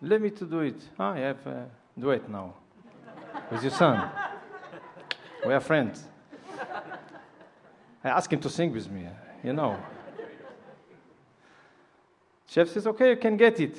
Let 0.00 0.22
me 0.22 0.30
to 0.30 0.44
do 0.46 0.60
it. 0.60 0.82
Ah, 0.98 1.12
I 1.12 1.18
have 1.18 1.46
a 1.46 1.66
duet 1.98 2.28
now 2.30 2.54
with 3.50 3.62
your 3.62 3.72
son. 3.72 4.10
We 5.46 5.52
are 5.52 5.60
friends. 5.60 6.04
I 8.02 8.08
asked 8.08 8.32
him 8.32 8.40
to 8.40 8.50
sing 8.50 8.72
with 8.72 8.90
me, 8.90 9.08
you 9.42 9.52
know. 9.52 9.78
Chef 12.46 12.68
says, 12.68 12.86
okay, 12.86 13.10
you 13.10 13.16
can 13.16 13.36
get 13.36 13.58
it. 13.60 13.78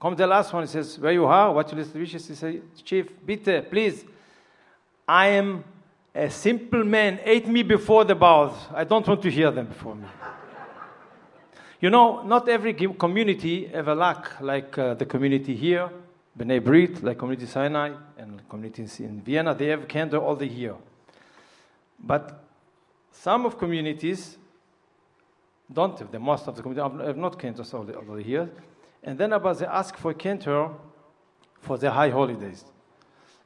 Come 0.00 0.14
the 0.14 0.26
last 0.26 0.52
one, 0.52 0.62
he 0.62 0.68
says, 0.68 0.98
where 0.98 1.12
you 1.12 1.24
are, 1.26 1.52
what 1.52 1.70
your 1.70 1.78
list 1.78 1.94
wishes? 1.94 2.28
He 2.28 2.34
says, 2.34 2.60
Chief, 2.84 3.08
bitte, 3.26 3.68
please. 3.68 4.04
I 5.06 5.28
am 5.28 5.64
a 6.14 6.30
simple 6.30 6.84
man, 6.84 7.18
ate 7.24 7.48
me 7.48 7.62
before 7.62 8.04
the 8.04 8.14
bowels. 8.14 8.54
I 8.72 8.84
don't 8.84 9.06
want 9.06 9.22
to 9.22 9.30
hear 9.30 9.50
them 9.50 9.66
before 9.66 9.96
me. 9.96 10.06
you 11.80 11.90
know, 11.90 12.22
not 12.22 12.48
every 12.48 12.74
community 12.74 13.66
have 13.68 13.88
a 13.88 13.94
luck 13.94 14.32
like 14.40 14.76
uh, 14.78 14.94
the 14.94 15.06
community 15.06 15.56
here, 15.56 15.90
B'nai 16.38 16.60
B'rith, 16.60 17.02
like 17.02 17.18
community 17.18 17.46
Sinai, 17.46 17.92
and 18.16 18.48
communities 18.48 19.00
in 19.00 19.20
Vienna, 19.22 19.54
they 19.54 19.66
have 19.66 19.88
candor 19.88 20.18
all 20.18 20.36
the 20.36 20.46
year. 20.46 20.74
But 21.98 22.44
some 23.10 23.46
of 23.46 23.58
communities 23.58 24.36
don't 25.72 25.98
have, 25.98 26.12
the 26.12 26.20
most 26.20 26.46
of 26.46 26.54
the 26.54 26.62
community 26.62 27.04
have- 27.04 27.16
not 27.16 27.38
cantors 27.38 27.74
all 27.74 27.82
the, 27.82 27.94
all 27.96 28.14
the 28.14 28.24
year. 28.24 28.48
And 29.02 29.18
then 29.18 29.32
about 29.32 29.58
they 29.58 29.66
ask 29.66 29.96
for 29.96 30.12
cantor 30.14 30.70
for 31.60 31.78
the 31.78 31.90
high 31.90 32.10
holidays. 32.10 32.64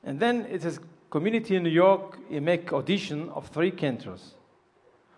And 0.04 0.18
then 0.18 0.46
it 0.46 0.64
is 0.64 0.80
community 1.10 1.56
in 1.56 1.62
New 1.62 1.70
York, 1.70 2.18
you 2.30 2.40
make 2.40 2.72
audition 2.72 3.28
of 3.30 3.48
three 3.48 3.70
cantors. 3.70 4.34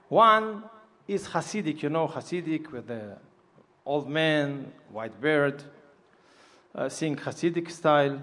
One 0.09 0.65
is 1.07 1.29
Hasidic, 1.29 1.83
you 1.83 1.89
know, 1.89 2.09
Hasidic 2.09 2.71
with 2.73 2.89
the 2.89 3.17
old 3.87 4.09
man, 4.09 4.73
white 4.91 5.21
beard, 5.21 5.63
uh, 6.75 6.89
sing 6.89 7.17
Hasidic 7.17 7.71
style, 7.71 8.21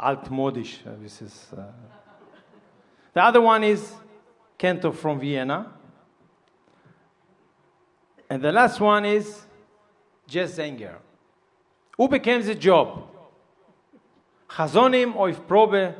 altmodisch. 0.00 0.86
Uh, 0.86 0.90
this 1.00 1.22
is. 1.22 1.46
Uh, 1.56 1.64
the 3.14 3.22
other 3.22 3.40
one 3.40 3.64
is 3.64 3.92
cantor 4.56 4.92
from 4.92 5.20
Vienna. 5.20 5.72
And 8.30 8.42
the 8.42 8.52
last 8.52 8.80
one 8.80 9.04
is 9.04 9.42
Jess 10.28 10.58
Zenger. 10.58 10.96
Who 11.96 12.06
became 12.08 12.42
the 12.42 12.54
job? 12.54 13.02
Chazonim 14.48 15.16
auf 15.16 15.46
Probe. 15.46 15.94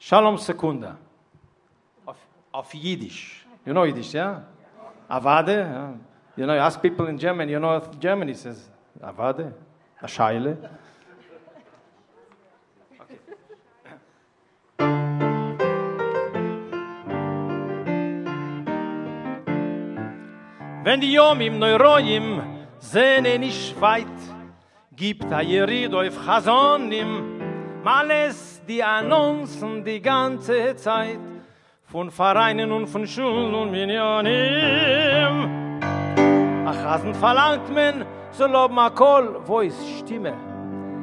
Sholom 0.00 0.38
Secunda. 0.38 0.96
Of, 2.06 2.16
of 2.52 2.74
Yiddish. 2.74 3.44
You 3.66 3.72
know 3.74 3.84
Yiddish, 3.84 4.14
yeah? 4.14 4.40
Avade. 5.10 5.48
Yeah. 5.48 5.92
You 6.36 6.46
know, 6.46 6.54
you 6.54 6.60
ask 6.60 6.80
people 6.80 7.06
in 7.06 7.18
Germany, 7.18 7.52
you 7.52 7.60
know, 7.60 7.80
Germany 8.00 8.34
says 8.34 8.68
Avade, 9.00 9.52
a 10.02 10.08
Wenn 20.84 21.00
die 21.00 21.14
Jom 21.14 21.40
im 21.40 21.58
Neuroim 21.58 22.42
sehne 22.78 23.38
nicht 23.38 23.80
weit, 23.80 24.04
gibt 24.94 25.32
a 25.32 25.40
Jerid 25.40 25.94
auf 25.94 26.26
Chazonim, 26.26 27.40
males 27.82 28.60
die 28.68 28.84
Annoncen 28.84 29.82
die 29.82 30.02
ganze 30.02 30.76
Zeit, 30.76 31.18
von 31.86 32.10
Vereinen 32.10 32.70
und 32.70 32.86
von 32.86 33.06
Schulen 33.06 33.54
und 33.54 33.70
Minyanim. 33.70 34.30
A 36.66 36.72
Chazen 36.74 37.14
verlangt 37.14 37.72
men, 37.72 38.04
so 38.32 38.46
lob 38.46 38.70
ma 38.70 38.90
kol, 38.90 39.40
wo 39.46 39.60
is 39.60 39.74
Stimme. 40.00 40.34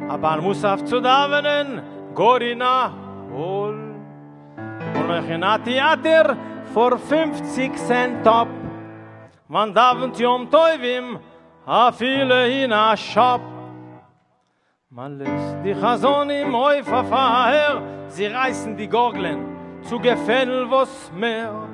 Aber 0.08 0.40
muss 0.42 0.64
auf 0.64 0.86
zu 0.86 1.02
davenen, 1.02 1.82
Gorina, 2.14 2.94
hol. 3.34 3.96
Und 4.94 5.10
euch 5.10 5.28
in 5.28 5.44
a 5.44 5.58
Theater, 5.58 6.38
for 6.72 7.00
50 7.00 7.76
Cent 7.78 8.24
top. 8.24 8.61
Man 9.52 9.74
davent 9.74 10.18
yom 10.18 10.48
toivim, 10.48 11.20
a 11.68 11.92
viele 11.92 12.64
in 12.64 12.72
a 12.72 12.96
shop. 12.96 13.42
Man 14.90 15.18
lässt 15.18 15.58
die 15.66 15.74
Chasonim 15.74 16.56
auf 16.56 16.90
auf 16.90 17.10
Feier, 17.10 17.82
sie 18.08 18.28
reißen 18.28 18.78
die 18.78 18.88
Gorgeln 18.88 19.42
zu 19.84 20.00
Gefännel 20.00 20.72
was 20.72 21.12
mehr. 21.14 21.68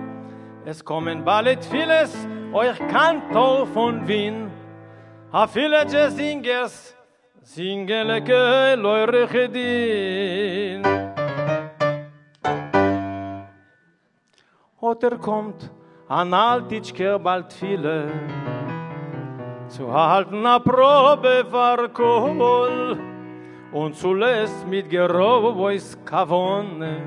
Es 0.66 0.84
kommen 0.84 1.24
bald 1.24 1.64
vieles, 1.66 2.28
euch 2.52 2.80
Kantor 2.88 3.68
von 3.68 4.08
Wien, 4.08 4.50
a 5.32 5.46
viele 5.46 5.86
Jazzingers, 5.88 6.96
singeleke 7.44 8.74
leure 8.76 9.28
Chedin. 9.28 10.82
Oder 14.80 15.18
kommt 15.20 15.77
an 16.10 16.34
Altitschker 16.34 17.20
bald 17.20 17.52
viele, 17.52 18.10
zu 19.68 19.92
halten 19.92 20.46
a 20.46 20.60
Probe 20.60 21.46
war 21.52 21.90
Kohl 21.90 22.98
und 23.74 23.96
zuletzt 23.96 24.66
mit 24.68 24.90
Gerobois 24.90 25.98
Kavone. 26.06 27.04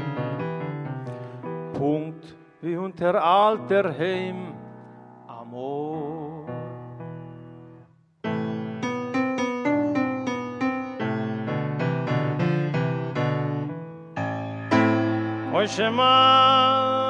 Punkt 1.72 2.36
wie 2.61 2.76
unter 2.76 3.24
alter 3.24 3.96
Heim 3.98 4.53
Amor. 5.26 6.44
Oi 15.55 15.66
shema 15.66 17.09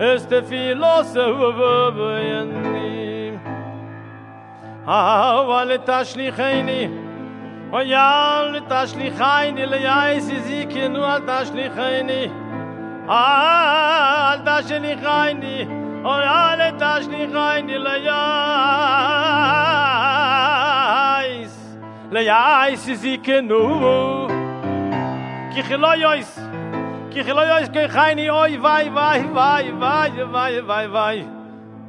is 0.00 0.26
the 0.26 0.42
philosopher 0.42 2.18
in 2.18 2.72
me. 2.72 3.38
How 4.84 5.50
all 5.50 5.70
it 5.70 5.86
o 5.86 6.14
lichaini, 6.14 6.88
why 7.70 7.92
all 7.92 8.56
le 8.56 8.68
has 8.68 8.94
lichaini, 8.94 9.66
lay 9.68 9.86
eyes 9.86 10.28
is 10.28 10.46
he 10.46 10.66
can 10.66 10.96
all 10.96 11.16
it 11.16 11.28
has 11.28 11.50
lichaini. 11.50 12.28
All 13.08 14.40
it 14.40 14.46
has 14.48 14.70
lichaini, 14.70 15.66
le 16.04 16.22
all 16.22 16.60
it 16.60 16.80
has 16.80 17.06
lichaini, 17.06 17.78
lay 17.78 18.08
eyes, 18.08 18.32
lay 22.10 22.28
eyes 26.04 26.34
כי 27.13 27.23
חלו 27.23 27.41
יויס 27.41 27.69
כי 27.69 27.89
חייני 27.89 28.29
אוי 28.29 28.57
וואי 28.57 28.89
וואי 28.89 29.19
וואי 29.19 29.71
וואי 29.71 30.21
וואי 30.21 30.61
וואי 30.61 30.87
וואי 30.87 31.25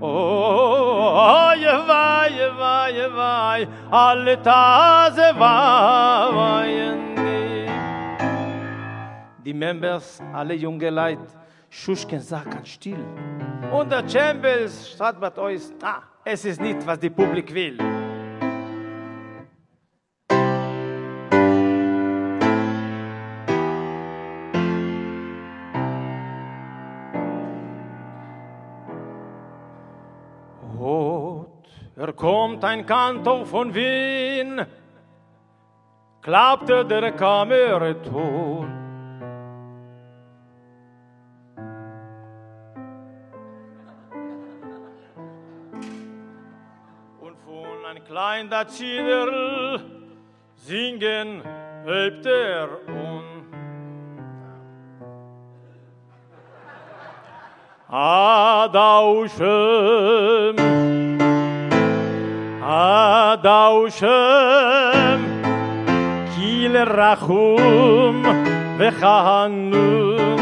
Oy 0.02 1.60
vay 1.88 2.34
vay 2.58 3.08
vay 3.12 3.68
al 3.92 4.36
taze 4.42 5.34
vayndi 5.38 6.88
Die 9.44 9.52
members 9.52 10.22
alle 10.32 10.54
junge 10.54 10.90
leid 10.90 11.18
schuschken 11.68 12.20
sag 12.20 12.50
ganz 12.50 12.68
still 12.68 13.04
und 13.70 13.92
der 13.92 14.08
chambers 14.08 14.92
statt 14.94 15.20
bat 15.20 15.38
euch 15.38 15.68
ah 15.82 16.02
es 16.24 16.46
ist 16.46 16.62
nicht 16.62 16.86
was 16.86 16.98
die 16.98 17.10
publik 17.10 17.52
will 17.52 17.76
Er 32.05 32.13
kommt 32.13 32.63
ein 32.63 32.85
Kantor 32.85 33.47
von 33.47 33.73
Wien, 33.73 34.63
klappte 36.21 36.85
der 36.85 37.11
Kamera 37.13 37.95
tot. 37.95 38.67
Und 47.21 47.37
von 47.43 47.85
ein 47.89 48.03
klein 48.03 48.51
Datschiderl 48.51 49.81
singen 50.57 51.41
hebt 51.85 52.27
er 52.27 52.69
und 52.87 53.47
Adauschem 57.87 59.25
Adauschem 62.65 64.09
Kil 66.33 66.75
rachum 66.97 68.25
Vechanun 68.79 70.39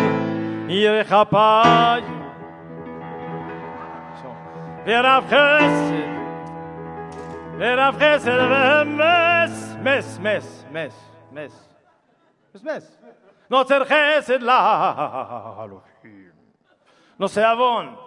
Ir 0.69 1.03
chapay 1.03 2.03
Wer 4.86 5.17
auf 5.17 5.26
chesed 5.30 6.07
Wer 7.57 7.89
auf 7.89 7.97
chesed 7.99 8.39
Mes 8.88 9.78
Mes 9.84 10.19
Mes 10.19 10.65
Mes 10.71 10.93
Mes 11.34 11.53
Mes 12.53 12.63
Mes. 12.63 12.86
No 13.49 13.65
zer 13.65 13.86
chesed 13.86 14.41
la 14.41 15.67
no 17.19 17.28
se 17.28 17.43
avon 17.43 17.97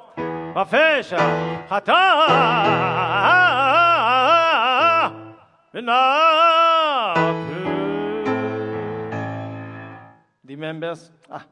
die 10.43 10.57
members 10.57 11.12
ah, 11.29 11.43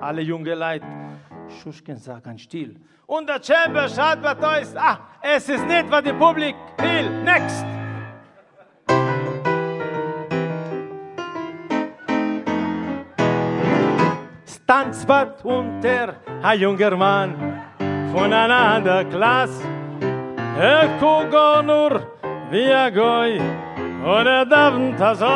alle 0.00 0.22
junge 0.22 0.54
leid 0.54 0.82
schuschken 1.60 1.98
sag 1.98 2.24
ganz 2.24 2.40
still 2.40 2.76
und 3.06 3.28
der 3.28 3.42
chamber 3.42 3.86
schaut 3.88 4.22
was 4.22 4.62
ist. 4.62 4.76
Ah 4.76 4.98
es 5.20 5.48
ist 5.50 5.66
nicht 5.66 5.90
was 5.90 6.02
die 6.02 6.14
publik 6.14 6.56
will. 6.78 7.10
Next. 7.24 7.66
Tanzbad 14.66 15.44
unter 15.44 16.14
ein 16.42 16.60
junger 16.60 16.96
Mann 16.96 17.62
von 18.12 18.32
einer 18.32 18.56
anderen 18.76 19.10
Klasse. 19.10 19.62
Er 20.58 20.88
guckt 21.00 21.66
nur 21.66 22.17
wie 22.50 22.72
ein 22.72 22.94
Goy 22.94 23.40
er 24.26 24.46
darf 24.46 24.74
nicht 24.74 24.98
so. 24.98 25.26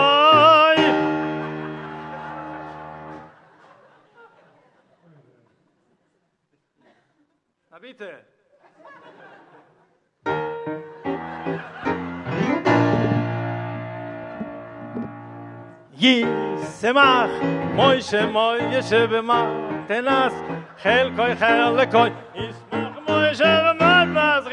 Na 7.71 7.79
bitte. 7.81 8.33
ישמח 16.05 17.31
מוישה 17.75 18.27
מוישה 18.27 19.07
במתנס 19.07 20.35
חלקוי 20.83 21.37
חלקוי 21.37 22.11
ישמח 22.35 22.99
מוישה 23.09 23.73
במתנס 23.73 24.45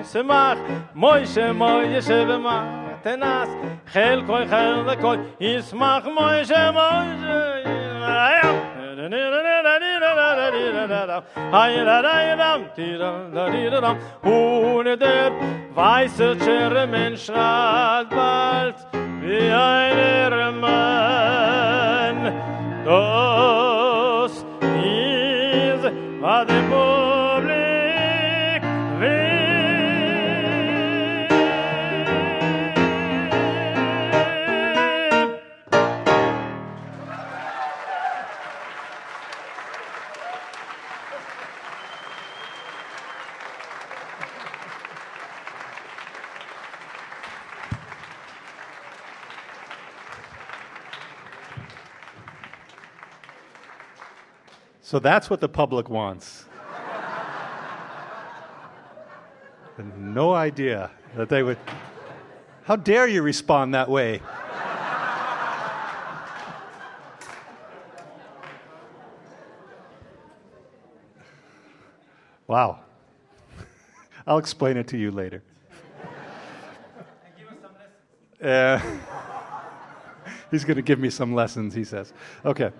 ישמח 0.00 0.58
מוישה 0.94 1.52
מוישה 1.52 2.24
במתנס 2.24 3.48
חלקוי 3.92 4.48
חלקוי 4.48 5.16
ישמח 5.40 6.04
מוישה 6.14 6.70
מוישה 6.70 7.54
Ohne 14.22 14.96
der 14.96 15.32
weiße 15.74 16.36
Tschermen 16.38 17.16
schreit 17.16 18.08
bald 18.10 18.76
wie 19.20 19.50
ein 19.50 20.60
Mann. 20.60 21.47
Das 22.89 24.43
is 24.63 25.83
was 26.21 26.58
So 54.89 54.97
that's 54.97 55.29
what 55.29 55.39
the 55.39 55.47
public 55.47 55.87
wants. 55.87 56.45
no 59.95 60.33
idea 60.33 60.89
that 61.15 61.29
they 61.29 61.43
would. 61.43 61.59
How 62.63 62.75
dare 62.75 63.07
you 63.07 63.21
respond 63.21 63.75
that 63.75 63.87
way? 63.87 64.19
Wow. 72.47 72.79
I'll 74.25 74.39
explain 74.39 74.75
it 74.75 74.87
to 74.87 74.97
you 74.97 75.11
later. 75.11 75.43
Uh, 78.41 78.79
he's 80.49 80.65
going 80.65 80.77
to 80.77 80.81
give 80.81 80.97
me 80.97 81.11
some 81.11 81.35
lessons, 81.35 81.75
he 81.75 81.83
says. 81.83 82.11
Okay. 82.43 82.71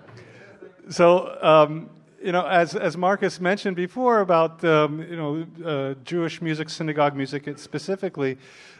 So, 0.88 1.38
um, 1.40 1.88
you 2.22 2.32
know, 2.32 2.46
as, 2.46 2.76
as 2.76 2.96
Marcus 2.96 3.40
mentioned 3.40 3.76
before 3.76 4.20
about, 4.20 4.62
um, 4.64 5.00
you 5.02 5.16
know, 5.16 5.46
uh, 5.64 5.94
Jewish 6.04 6.42
music, 6.42 6.68
synagogue 6.68 7.16
music 7.16 7.58
specifically, 7.58 8.36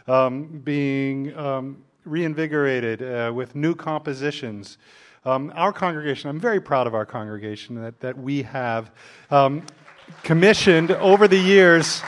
um, 0.07 0.61
being 0.63 1.35
um, 1.37 1.83
reinvigorated 2.05 3.01
uh, 3.01 3.31
with 3.33 3.55
new 3.55 3.73
compositions. 3.73 4.77
Um, 5.25 5.51
our 5.55 5.73
congregation, 5.73 6.29
I'm 6.29 6.39
very 6.39 6.61
proud 6.61 6.87
of 6.87 6.93
our 6.93 7.05
congregation 7.05 7.81
that, 7.81 7.99
that 7.99 8.17
we 8.17 8.43
have 8.43 8.91
um, 9.31 9.65
commissioned 10.23 10.91
over 10.91 11.27
the 11.27 11.37
years 11.37 12.01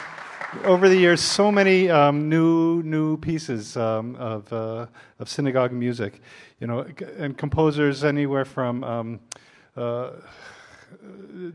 over 0.66 0.88
the 0.88 0.96
years 0.96 1.20
so 1.20 1.52
many 1.52 1.90
um, 1.90 2.30
new 2.30 2.84
new 2.84 3.18
pieces 3.18 3.76
of 3.76 4.54
uh, 4.54 4.86
of 5.18 5.28
synagogue 5.28 5.72
music, 5.72 6.22
you 6.60 6.68
know, 6.68 6.86
and 7.18 7.36
composers 7.40 8.04
anywhere 8.04 8.46
from. 8.46 9.20
Uh, 9.76 10.12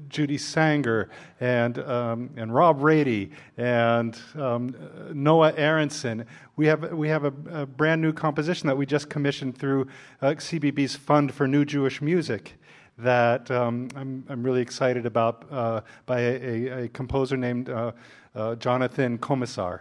Judy 0.09 0.39
Sanger 0.39 1.09
and 1.41 1.79
um, 1.79 2.31
and 2.37 2.53
Rob 2.55 2.83
Rady 2.83 3.31
and 3.57 4.19
um, 4.37 4.75
Noah 5.13 5.53
Aronson. 5.57 6.27
We 6.57 6.67
have 6.67 6.93
we 6.93 7.09
have 7.09 7.25
a, 7.25 7.33
a, 7.51 7.67
brand 7.67 8.03
new 8.03 8.13
composition 8.13 8.67
that 8.67 8.77
we 8.77 8.87
just 8.87 9.09
commissioned 9.09 9.57
through 9.57 9.87
uh, 10.21 10.31
CBB's 10.31 10.97
Fund 10.97 11.33
for 11.33 11.47
New 11.47 11.65
Jewish 11.65 12.03
Music. 12.03 12.55
That 12.99 13.51
um, 13.51 13.89
I'm 13.95 14.25
I'm 14.29 14.43
really 14.43 14.61
excited 14.61 15.07
about 15.07 15.47
uh, 15.51 15.83
by 16.07 16.21
a, 16.21 16.85
a, 16.85 16.89
composer 16.89 17.37
named 17.37 17.71
uh, 17.71 17.93
uh 18.35 18.57
Jonathan 18.57 19.19
Comisar 19.19 19.81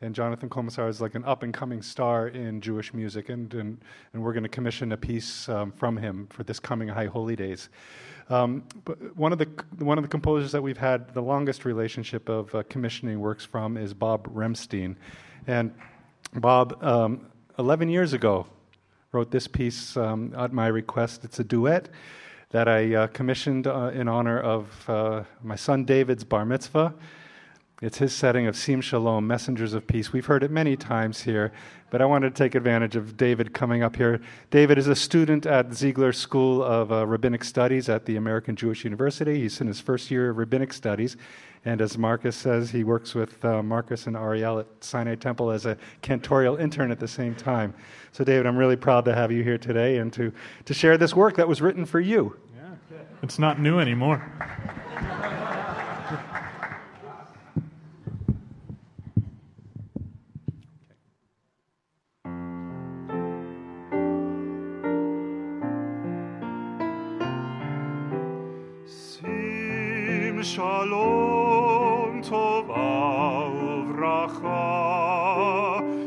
and 0.00 0.14
Jonathan 0.14 0.50
Comisar 0.50 0.88
is 0.88 1.00
like 1.00 1.14
an 1.14 1.24
up 1.24 1.42
and 1.42 1.54
coming 1.54 1.80
star 1.80 2.28
in 2.28 2.60
Jewish 2.60 2.92
music, 2.92 3.30
and, 3.30 3.52
and, 3.54 3.78
and 4.12 4.22
we're 4.22 4.34
going 4.34 4.42
to 4.42 4.50
commission 4.50 4.92
a 4.92 4.98
piece 4.98 5.48
um, 5.48 5.72
from 5.72 5.96
him 5.96 6.26
for 6.28 6.42
this 6.42 6.60
coming 6.60 6.88
High 6.88 7.06
Holy 7.06 7.36
Days. 7.36 7.70
Um, 8.30 8.64
but 8.84 9.16
one 9.16 9.32
of 9.32 9.38
the 9.38 9.48
one 9.78 9.98
of 9.98 10.04
the 10.04 10.08
composers 10.08 10.52
that 10.52 10.62
we've 10.62 10.78
had 10.78 11.12
the 11.12 11.20
longest 11.20 11.64
relationship 11.64 12.28
of 12.28 12.54
uh, 12.54 12.62
commissioning 12.68 13.20
works 13.20 13.44
from 13.44 13.76
is 13.76 13.92
Bob 13.92 14.32
Remstein, 14.34 14.96
and 15.46 15.74
Bob, 16.34 16.82
um, 16.82 17.26
11 17.58 17.88
years 17.88 18.12
ago, 18.12 18.46
wrote 19.12 19.30
this 19.30 19.46
piece 19.46 19.96
um, 19.96 20.34
at 20.36 20.52
my 20.52 20.66
request. 20.66 21.24
It's 21.24 21.38
a 21.38 21.44
duet 21.44 21.88
that 22.50 22.66
I 22.66 22.94
uh, 22.94 23.06
commissioned 23.08 23.66
uh, 23.66 23.90
in 23.94 24.08
honor 24.08 24.40
of 24.40 24.88
uh, 24.88 25.24
my 25.42 25.56
son 25.56 25.84
David's 25.84 26.24
bar 26.24 26.44
mitzvah. 26.44 26.94
It's 27.84 27.98
his 27.98 28.14
setting 28.14 28.46
of 28.46 28.56
Sim 28.56 28.80
Shalom, 28.80 29.26
Messengers 29.26 29.74
of 29.74 29.86
Peace. 29.86 30.10
We've 30.10 30.24
heard 30.24 30.42
it 30.42 30.50
many 30.50 30.74
times 30.74 31.20
here, 31.20 31.52
but 31.90 32.00
I 32.00 32.06
wanted 32.06 32.34
to 32.34 32.42
take 32.42 32.54
advantage 32.54 32.96
of 32.96 33.18
David 33.18 33.52
coming 33.52 33.82
up 33.82 33.96
here. 33.96 34.22
David 34.48 34.78
is 34.78 34.88
a 34.88 34.96
student 34.96 35.44
at 35.44 35.74
Ziegler 35.74 36.14
School 36.14 36.62
of 36.62 36.90
uh, 36.90 37.06
Rabbinic 37.06 37.44
Studies 37.44 37.90
at 37.90 38.06
the 38.06 38.16
American 38.16 38.56
Jewish 38.56 38.84
University. 38.84 39.40
He's 39.40 39.60
in 39.60 39.66
his 39.66 39.80
first 39.80 40.10
year 40.10 40.30
of 40.30 40.38
Rabbinic 40.38 40.72
Studies. 40.72 41.18
And 41.66 41.82
as 41.82 41.98
Marcus 41.98 42.36
says, 42.36 42.70
he 42.70 42.84
works 42.84 43.14
with 43.14 43.44
uh, 43.44 43.62
Marcus 43.62 44.06
and 44.06 44.16
Aryell 44.16 44.60
at 44.60 44.66
Sinai 44.80 45.16
Temple 45.16 45.50
as 45.50 45.66
a 45.66 45.76
cantorial 46.02 46.58
intern 46.58 46.90
at 46.90 47.00
the 47.00 47.08
same 47.08 47.34
time. 47.34 47.74
So, 48.12 48.24
David, 48.24 48.46
I'm 48.46 48.56
really 48.56 48.76
proud 48.76 49.04
to 49.04 49.14
have 49.14 49.30
you 49.30 49.42
here 49.42 49.58
today 49.58 49.98
and 49.98 50.10
to, 50.14 50.32
to 50.64 50.72
share 50.72 50.96
this 50.96 51.14
work 51.14 51.36
that 51.36 51.46
was 51.46 51.60
written 51.60 51.84
for 51.84 52.00
you. 52.00 52.34
Yeah, 52.56 52.96
it's 53.22 53.38
not 53.38 53.60
new 53.60 53.78
anymore. 53.78 54.26
Shalom 70.54 72.22
Tova 72.22 72.86
Uvracha, 73.90 74.62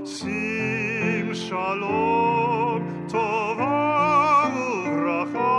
Sim 0.08 1.34
Shalom 1.34 2.82
Tova 3.10 4.48
Uvracha, 4.64 5.54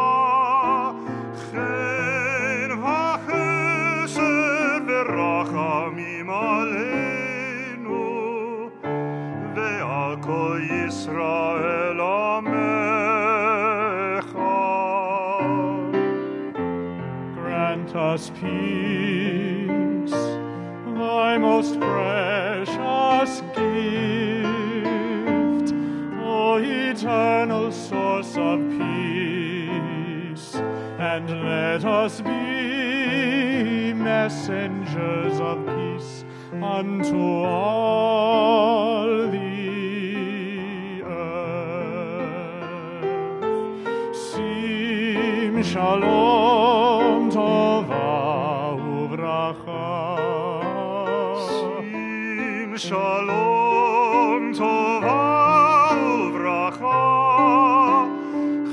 Chen 1.51 2.71
Vachesed 2.83 4.17
Verachamim 4.89 6.31
Aleinu, 6.47 8.07
Ve'al 9.55 10.17
Yisrael 10.71 12.01
Amen. 12.01 13.08
Us 18.09 18.31
peace. 18.41 20.17
Thy 21.01 21.37
most 21.37 21.79
precious 21.79 23.43
gift, 23.55 24.49
O 26.25 26.57
eternal 26.57 27.71
source 27.71 28.35
of 28.37 28.61
peace, 28.79 30.55
and 30.99 31.29
let 31.51 31.85
us 31.85 32.23
be 32.23 33.93
messengers 33.93 35.39
of 35.41 35.67
peace 35.67 36.25
unto 36.63 37.21
all 37.45 39.29
the 39.31 41.03
earth. 41.05 42.25
Sim 44.17 45.63
shalom 45.63 46.38
shalom 52.79 54.55
tova 54.55 55.91
uvracha, 56.17 57.01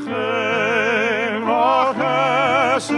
chen 0.05 1.41
vachesed 1.49 2.91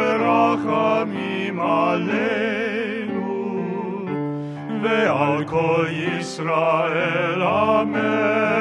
verachamim 0.00 1.58
aleinu, 1.76 3.36
ve'al 4.82 5.40
kol 5.46 5.86
Yisrael 6.00 7.42
amen. 7.42 8.53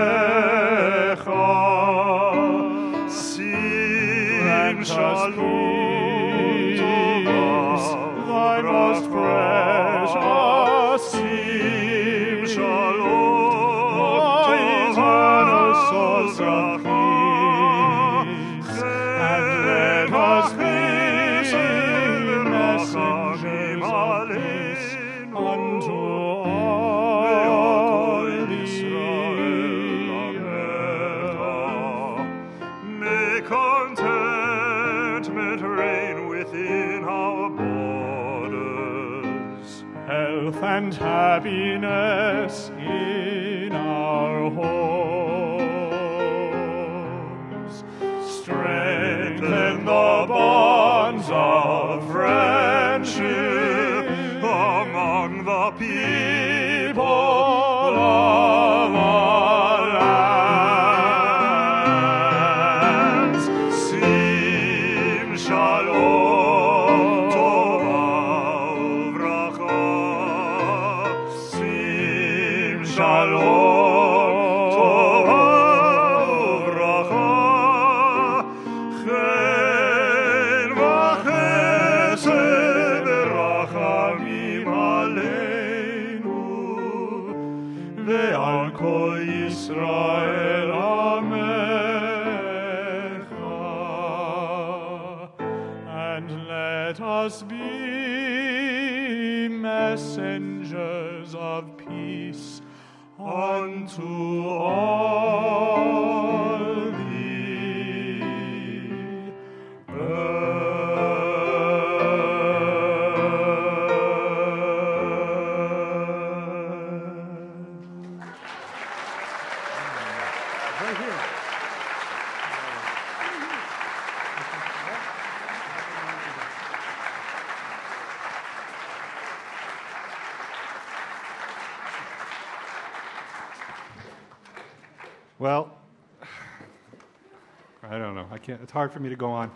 Can't. 138.53 138.61
It's 138.61 138.71
hard 138.71 138.91
for 138.91 138.99
me 138.99 139.09
to 139.09 139.15
go 139.15 139.31
on 139.31 139.49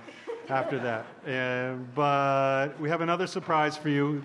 after 0.50 0.80
that. 0.80 1.06
And, 1.28 1.94
but 1.94 2.70
we 2.80 2.90
have 2.90 3.02
another 3.02 3.28
surprise 3.28 3.78
for 3.78 3.90
you 3.90 4.24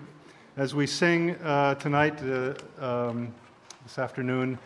as 0.57 0.73
we 0.73 0.87
sing 0.87 1.35
uh, 1.43 1.75
tonight, 1.75 2.19
uh, 2.23 2.55
um, 2.79 3.31
this 3.83 3.99
afternoon, 3.99 4.57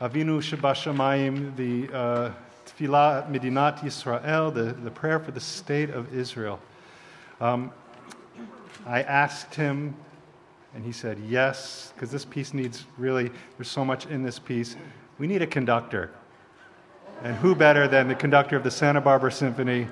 Avinu 0.00 0.40
Shebashamayim, 0.40 1.56
the 1.56 1.94
uh, 1.94 2.32
Tefillat 2.64 3.30
Medinat 3.30 3.80
Yisrael, 3.80 4.54
the, 4.54 4.72
the 4.82 4.90
prayer 4.90 5.20
for 5.20 5.32
the 5.32 5.40
state 5.40 5.90
of 5.90 6.14
Israel. 6.14 6.58
Um, 7.38 7.70
I 8.86 9.02
asked 9.02 9.54
him, 9.54 9.94
and 10.74 10.82
he 10.82 10.92
said 10.92 11.18
yes, 11.28 11.92
because 11.94 12.10
this 12.10 12.24
piece 12.24 12.54
needs 12.54 12.86
really, 12.96 13.30
there's 13.58 13.68
so 13.68 13.84
much 13.84 14.06
in 14.06 14.22
this 14.22 14.38
piece. 14.38 14.76
We 15.18 15.26
need 15.26 15.42
a 15.42 15.46
conductor. 15.46 16.12
And 17.24 17.34
who 17.36 17.54
better 17.54 17.88
than 17.88 18.06
the 18.06 18.14
conductor 18.14 18.54
of 18.54 18.64
the 18.64 18.70
Santa 18.70 19.00
Barbara 19.00 19.32
Symphony, 19.32 19.88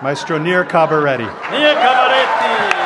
Maestro 0.00 0.38
Nir 0.38 0.64
Kabaretti. 0.64 1.26
Nir 1.50 1.74
Kabaretti. 1.74 2.78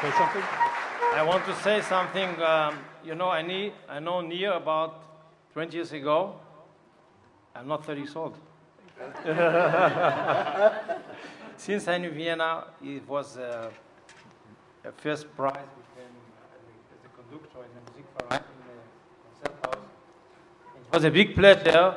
Say 0.00 0.10
something? 0.16 0.42
I 1.12 1.24
want 1.26 1.44
to 1.44 1.54
say 1.56 1.80
something. 1.82 2.40
Um, 2.40 2.78
you 3.04 3.16
know, 3.16 3.30
I, 3.30 3.42
need, 3.42 3.72
I 3.88 3.98
know 3.98 4.20
Nir 4.20 4.52
about 4.52 5.02
20 5.54 5.74
years 5.74 5.90
ago. 5.90 6.36
I'm 7.56 7.66
not 7.66 7.84
30 7.84 8.00
years 8.02 8.14
old. 8.14 8.36
Since 11.56 11.88
I 11.88 11.98
knew 11.98 12.12
Vienna, 12.12 12.66
it 12.80 13.08
was 13.08 13.36
uh, 13.38 13.70
a 14.84 14.92
first 14.92 15.26
prize 15.36 15.66
in 17.32 17.38
the 17.38 17.44
Musikverein 17.86 18.40
in 18.40 18.44
the 18.66 18.74
concert 19.22 19.54
house. 19.64 19.84
It 20.86 20.92
was 20.94 21.04
a 21.04 21.10
big 21.10 21.34
pleasure, 21.34 21.94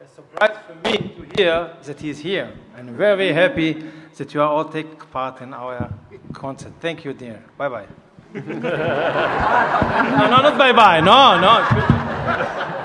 a 0.00 0.08
surprise 0.14 0.56
for 0.66 0.74
me 0.88 0.96
to 0.98 1.22
hear 1.36 1.76
that 1.82 2.00
he's 2.00 2.18
here. 2.18 2.52
I'm 2.76 2.96
very, 2.96 3.32
happy 3.32 3.84
that 4.16 4.34
you 4.34 4.42
all 4.42 4.64
take 4.64 5.10
part 5.10 5.40
in 5.40 5.54
our 5.54 5.92
concert. 6.32 6.72
Thank 6.80 7.04
you, 7.04 7.12
dear. 7.12 7.42
Bye 7.56 7.68
bye. 7.68 7.86
no, 8.34 8.42
no, 8.42 10.36
not 10.42 10.58
bye 10.58 10.72
bye. 10.72 11.00
No, 11.00 11.40
no. 11.40 12.84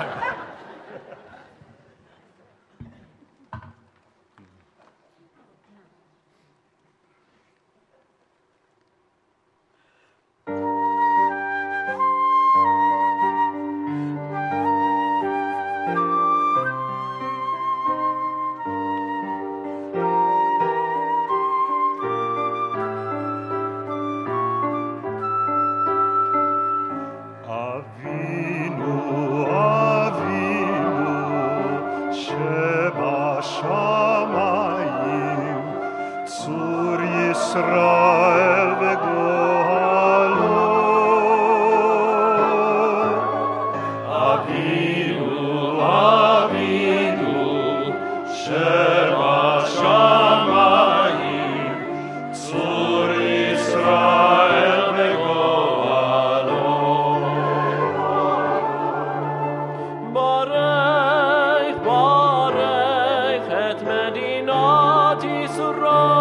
sorrow. 65.55 66.12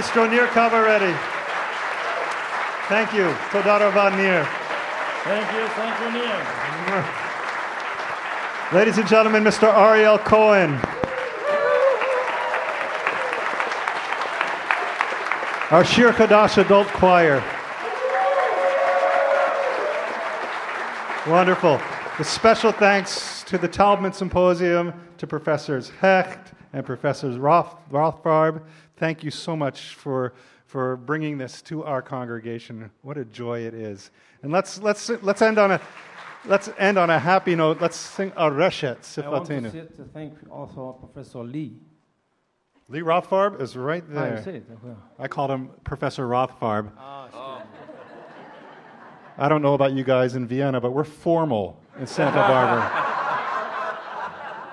Maestro 0.00 0.26
Nir 0.26 0.46
Kabaretti. 0.46 1.14
Thank 2.88 3.12
you. 3.12 3.24
Todaro 3.50 3.92
Van 3.92 4.16
Nir. 4.16 4.48
Thank 5.24 5.52
you. 5.52 5.68
Thank 5.76 6.00
you, 6.00 6.10
Nir. 6.18 7.04
Ladies 8.72 8.96
and 8.96 9.06
gentlemen, 9.06 9.44
Mr. 9.44 9.70
Aryell 9.70 10.18
Cohen. 10.24 10.70
Our 15.70 15.84
Shir 15.84 16.12
Chadash 16.12 16.56
Adult 16.56 16.88
Choir. 16.88 17.44
Wonderful. 21.30 21.78
A 22.18 22.24
special 22.24 22.72
thanks 22.72 23.42
to 23.44 23.58
the 23.58 23.68
Taubman 23.68 24.14
Symposium, 24.14 24.94
to 25.18 25.26
Professors 25.26 25.90
Hecht 26.00 26.54
and 26.72 26.86
Professors 26.86 27.36
Roth, 27.36 27.76
Rothfarb. 27.90 28.62
Thank 29.00 29.24
you 29.24 29.30
so 29.30 29.56
much 29.56 29.94
for, 29.94 30.34
for 30.66 30.98
bringing 30.98 31.38
this 31.38 31.62
to 31.62 31.82
our 31.84 32.02
congregation. 32.02 32.90
What 33.00 33.16
a 33.16 33.24
joy 33.24 33.60
it 33.60 33.72
is. 33.72 34.10
And 34.42 34.52
let's, 34.52 34.78
let's, 34.82 35.08
let's, 35.22 35.40
end, 35.40 35.56
on 35.56 35.70
a, 35.70 35.80
let's 36.44 36.68
end 36.78 36.98
on 36.98 37.08
a 37.08 37.18
happy 37.18 37.54
note. 37.54 37.80
Let's 37.80 37.96
sing 37.96 38.30
a 38.36 38.50
Reshet 38.50 38.98
Sifatinu. 38.98 39.24
I 39.24 39.30
want 39.30 39.72
to, 39.72 39.86
to 39.86 40.04
thank 40.12 40.34
also 40.50 40.92
Professor 41.00 41.38
Lee. 41.38 41.78
Lee 42.90 43.00
Rothfarb 43.00 43.58
is 43.58 43.74
right 43.74 44.04
ah, 44.10 44.12
there. 44.12 44.34
It, 44.36 44.66
I 45.18 45.28
called 45.28 45.50
him 45.50 45.70
Professor 45.82 46.28
Rothfarb. 46.28 46.92
Oh, 46.98 47.62
I 49.38 49.48
don't 49.48 49.62
know 49.62 49.72
about 49.72 49.94
you 49.94 50.04
guys 50.04 50.34
in 50.34 50.46
Vienna, 50.46 50.78
but 50.78 50.90
we're 50.90 51.04
formal 51.04 51.82
in 51.98 52.06
Santa 52.06 52.36
Barbara. 52.36 52.82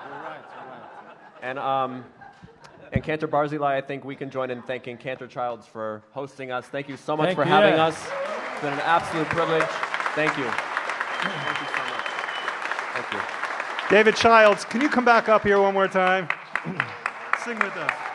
You're 0.04 0.20
right, 0.20 0.40
you're 0.54 0.68
right. 0.68 1.16
And 1.40 1.58
um, 1.58 2.04
and 2.92 3.02
Cantor 3.02 3.28
Barzilai, 3.28 3.74
I 3.74 3.80
think 3.80 4.04
we 4.04 4.16
can 4.16 4.30
join 4.30 4.50
in 4.50 4.62
thanking 4.62 4.96
Cantor 4.96 5.26
Childs 5.26 5.66
for 5.66 6.02
hosting 6.12 6.50
us. 6.50 6.66
Thank 6.66 6.88
you 6.88 6.96
so 6.96 7.16
much 7.16 7.28
Thank 7.28 7.36
for 7.36 7.44
you. 7.44 7.50
having 7.50 7.78
us. 7.78 8.08
It's 8.52 8.62
been 8.62 8.72
an 8.72 8.80
absolute 8.80 9.26
privilege. 9.28 9.68
Thank 10.14 10.36
you. 10.38 10.44
Thank 10.44 11.60
you 11.60 11.66
so 11.66 11.82
much. 11.84 12.06
Thank 12.94 13.12
you. 13.12 13.20
David 13.90 14.16
Childs, 14.16 14.64
can 14.64 14.80
you 14.80 14.88
come 14.88 15.04
back 15.04 15.28
up 15.28 15.42
here 15.42 15.60
one 15.60 15.74
more 15.74 15.88
time? 15.88 16.28
Sing 17.44 17.58
with 17.58 17.76
us. 17.76 18.07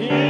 here. 0.00 0.29